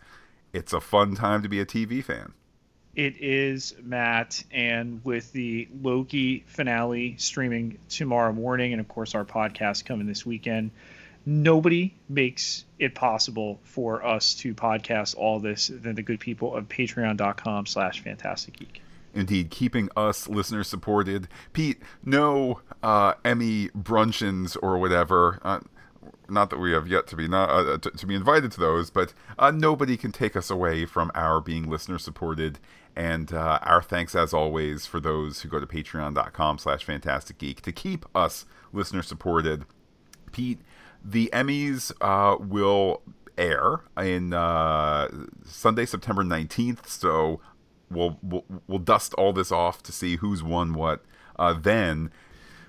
It's 0.54 0.72
a 0.72 0.80
fun 0.80 1.16
time 1.16 1.44
to 1.44 1.50
be 1.50 1.60
a 1.60 1.66
TV 1.66 2.02
fan. 2.02 2.34
It 2.96 3.18
is 3.20 3.76
Matt, 3.84 4.42
and 4.52 5.04
with 5.04 5.34
the 5.34 5.68
Loki 5.82 6.46
finale 6.48 7.16
streaming 7.18 7.80
tomorrow 7.90 8.32
morning, 8.32 8.72
and 8.72 8.80
of 8.80 8.88
course 8.88 9.16
our 9.16 9.26
podcast 9.26 9.84
coming 9.84 10.08
this 10.08 10.26
weekend, 10.26 10.72
nobody 11.26 11.94
makes 12.08 12.64
it 12.80 12.96
possible 12.96 13.60
for 13.64 14.06
us 14.06 14.36
to 14.36 14.56
podcast 14.56 15.18
all 15.18 15.42
this 15.42 15.68
than 15.68 15.96
the 15.96 16.04
good 16.04 16.22
people 16.22 16.56
of 16.56 16.70
patreon.com 16.70 17.66
slash 17.66 18.02
fantastic 18.02 18.58
geek 18.58 18.82
indeed 19.16 19.50
keeping 19.50 19.90
us 19.96 20.28
listeners 20.28 20.68
supported. 20.68 21.28
Pete, 21.54 21.82
no 22.04 22.62
uh, 22.84 23.14
Emmy 23.24 23.70
bruncheons 23.70 24.58
or 24.62 24.78
whatever. 24.78 25.40
Uh, 25.42 25.62
not 26.30 26.50
that 26.50 26.60
we 26.60 26.72
have 26.72 26.88
yet 26.88 27.08
to 27.08 27.16
be 27.16 27.28
not 27.28 27.50
uh, 27.50 27.78
to, 27.78 27.92
to, 27.92 28.06
be 28.06 28.16
invited 28.16 28.52
to 28.52 28.60
those, 28.60 28.90
but 28.90 29.14
uh, 29.40 29.52
nobody 29.52 29.96
can 29.98 30.12
take 30.12 30.36
us 30.36 30.50
away 30.50 30.86
from 30.86 31.12
our 31.16 31.40
being 31.40 31.70
listener 31.70 31.98
supported. 31.98 32.60
And 32.96 33.34
uh, 33.34 33.60
our 33.62 33.82
thanks, 33.82 34.16
as 34.16 34.34
always, 34.34 34.86
for 34.86 35.00
those 35.00 35.42
who 35.42 35.50
go 35.50 35.60
to 35.60 35.68
Patreon.com/slash 35.68 36.84
Fantastic 36.84 37.38
Geek 37.38 37.62
to 37.62 37.72
keep 37.72 38.06
us 38.16 38.46
listener 38.72 39.04
supported. 39.04 39.66
Pete, 40.32 40.60
the 41.04 41.30
Emmys 41.34 41.92
uh, 42.02 42.38
will 42.40 43.02
air 43.38 43.82
in 43.98 44.32
Sunday, 45.46 45.86
September 45.86 46.24
nineteenth. 46.24 46.90
So 46.90 47.42
we'll, 47.90 48.18
we'll, 48.22 48.46
we'll 48.68 48.80
dust 48.80 49.14
all 49.16 49.34
this 49.34 49.52
off 49.52 49.84
to 49.84 49.92
see 49.92 50.18
who's 50.18 50.44
won 50.44 50.74
what 50.74 51.04
uh, 51.38 51.54
then. 51.54 52.12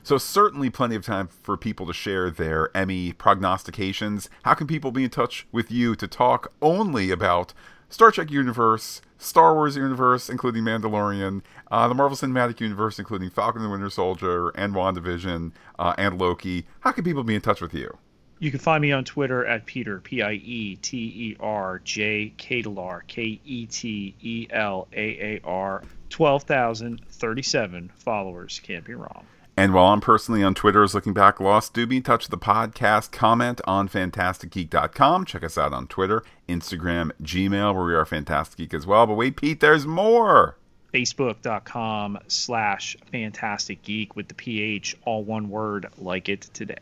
So 0.03 0.19
certainly 0.19 0.71
plenty 0.71 0.95
of 0.95 1.05
time 1.05 1.27
for 1.27 1.57
people 1.57 1.85
to 1.87 1.93
share 1.93 2.31
their 2.31 2.75
Emmy 2.77 3.13
prognostications. 3.13 4.31
How 4.45 4.55
can 4.55 4.69
people 4.69 4.93
be 4.93 5.03
in 5.05 5.11
touch 5.11 5.49
with 5.51 5.71
you 5.71 5.97
to 5.97 6.07
talk 6.07 6.53
only 6.63 7.11
about 7.11 7.53
Star 7.89 8.11
Trek 8.11 8.31
universe, 8.31 9.01
Star 9.19 9.55
Wars 9.55 9.77
universe, 9.77 10.29
including 10.29 10.63
Mandalorian, 10.63 11.43
uh, 11.71 11.89
the 11.89 11.95
Marvel 11.95 12.17
Cinematic 12.17 12.61
Universe, 12.61 12.99
including 12.99 13.31
Falcon 13.31 13.63
and 13.63 13.69
the 13.69 13.73
Winter 13.73 13.91
Soldier, 13.91 14.51
and 14.51 14.75
WandaVision, 14.75 15.53
uh, 15.79 15.95
and 15.97 16.21
Loki? 16.21 16.67
How 16.81 16.93
can 16.93 17.05
people 17.05 17.25
be 17.25 17.35
in 17.35 17.41
touch 17.41 17.61
with 17.61 17.75
you? 17.75 17.99
You 18.39 18.51
can 18.51 18.61
find 18.61 18.83
me 18.83 18.93
on 18.93 19.05
Twitter 19.05 19.47
at 19.47 19.65
Peter 19.65 19.99
P 20.01 20.21
I 20.23 20.33
E 20.33 20.77
T 20.77 20.97
E 20.97 21.37
R 21.41 21.81
J 21.85 22.33
Ketelaar 22.37 23.01
K 23.07 23.41
E 23.45 23.67
T 23.67 24.15
E 24.21 24.47
L 24.51 24.89
A 24.93 25.37
A 25.37 25.41
R. 25.43 25.83
Twelve 26.11 26.43
thousand 26.45 27.01
thirty-seven 27.09 27.91
followers. 27.97 28.61
Can't 28.63 28.85
be 28.85 28.95
wrong. 28.95 29.25
And 29.57 29.73
while 29.73 29.87
I'm 29.87 30.03
personally 30.03 30.43
on 30.43 30.55
Twitter 30.55 30.83
as 30.83 30.95
Looking 30.95 31.15
Back 31.15 31.41
Lost, 31.41 31.73
do 31.73 31.87
be 31.87 31.97
in 31.97 32.03
touch 32.03 32.29
with 32.29 32.39
the 32.39 32.45
podcast. 32.45 33.11
Comment 33.11 33.59
on 33.65 33.89
fantasticgeek.com. 33.89 35.25
Check 35.25 35.43
us 35.43 35.57
out 35.57 35.73
on 35.73 35.87
Twitter, 35.87 36.23
Instagram, 36.47 37.11
Gmail, 37.23 37.75
where 37.75 37.85
we 37.87 37.95
are 37.95 38.05
Fantastic 38.05 38.59
Geek 38.59 38.75
as 38.75 38.87
well. 38.87 39.07
But 39.07 39.15
wait, 39.15 39.37
Pete, 39.37 39.61
there's 39.61 39.87
more. 39.87 40.59
Facebook.com 40.93 42.19
slash 42.29 42.99
Fantastic 43.11 43.83
Geek 43.83 44.15
with 44.15 44.29
the 44.29 44.35
PH, 44.35 44.95
all 45.07 45.25
one 45.25 45.49
word, 45.49 45.87
like 45.97 46.29
it 46.29 46.43
today. 46.53 46.77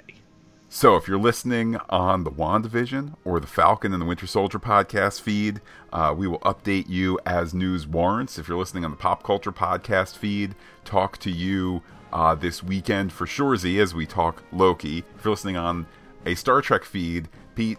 So, 0.77 0.97
if 0.97 1.07
you're 1.07 1.21
listening 1.21 1.77
on 1.89 2.25
the 2.25 2.33
WandaVision 2.33 3.15
or 3.25 3.39
the 3.39 3.47
Falcon 3.47 3.93
and 3.93 4.03
the 4.03 4.07
Winter 4.07 4.27
Soldier 4.27 4.59
podcast 4.59 5.21
feed, 5.21 5.61
uh, 5.93 6.13
we 6.19 6.27
will 6.27 6.41
update 6.41 6.89
you 6.89 7.17
as 7.25 7.55
news 7.55 7.87
warrants. 7.87 8.41
If 8.41 8.49
you're 8.49 8.59
listening 8.59 8.85
on 8.85 8.91
the 8.91 8.97
Pop 8.97 9.23
Culture 9.23 9.53
podcast 9.53 10.19
feed, 10.19 10.57
talk 10.85 11.19
to 11.19 11.31
you 11.31 11.81
uh, 12.13 12.35
this 12.35 12.61
weekend 12.61 13.13
for 13.13 13.25
Shorzy 13.25 13.81
as 13.81 13.95
we 13.95 14.05
talk 14.05 14.43
Loki. 14.51 15.05
If 15.17 15.25
you're 15.25 15.35
listening 15.35 15.57
on 15.57 15.87
a 16.27 16.35
Star 16.35 16.61
Trek 16.61 16.83
feed, 16.83 17.29
Pete, 17.55 17.79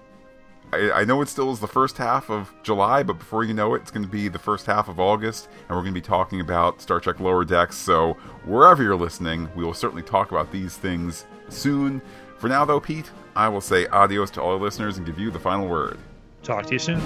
I, 0.71 0.91
I 0.91 1.03
know 1.03 1.21
it 1.21 1.27
still 1.27 1.51
is 1.51 1.59
the 1.59 1.67
first 1.67 1.97
half 1.97 2.29
of 2.29 2.53
July, 2.63 3.03
but 3.03 3.19
before 3.19 3.43
you 3.43 3.53
know 3.53 3.75
it, 3.75 3.81
it's 3.81 3.91
going 3.91 4.05
to 4.05 4.09
be 4.11 4.29
the 4.29 4.39
first 4.39 4.65
half 4.67 4.87
of 4.87 5.01
August, 5.01 5.49
and 5.67 5.71
we're 5.71 5.83
going 5.83 5.93
to 5.93 5.99
be 5.99 6.01
talking 6.01 6.39
about 6.39 6.81
Star 6.81 7.01
Trek 7.01 7.19
Lower 7.19 7.43
Decks. 7.43 7.75
So, 7.75 8.13
wherever 8.45 8.81
you're 8.81 8.95
listening, 8.95 9.49
we 9.53 9.65
will 9.65 9.73
certainly 9.73 10.01
talk 10.01 10.31
about 10.31 10.49
these 10.53 10.77
things 10.77 11.25
soon. 11.49 12.01
For 12.37 12.49
now, 12.49 12.65
though, 12.65 12.79
Pete, 12.79 13.09
I 13.35 13.49
will 13.49 13.61
say 13.61 13.87
adios 13.87 14.31
to 14.31 14.41
all 14.41 14.57
listeners 14.57 14.97
and 14.97 15.05
give 15.05 15.19
you 15.19 15.31
the 15.31 15.39
final 15.39 15.67
word. 15.67 15.97
Talk 16.43 16.65
to 16.67 16.73
you 16.73 16.79
soon. 16.79 17.01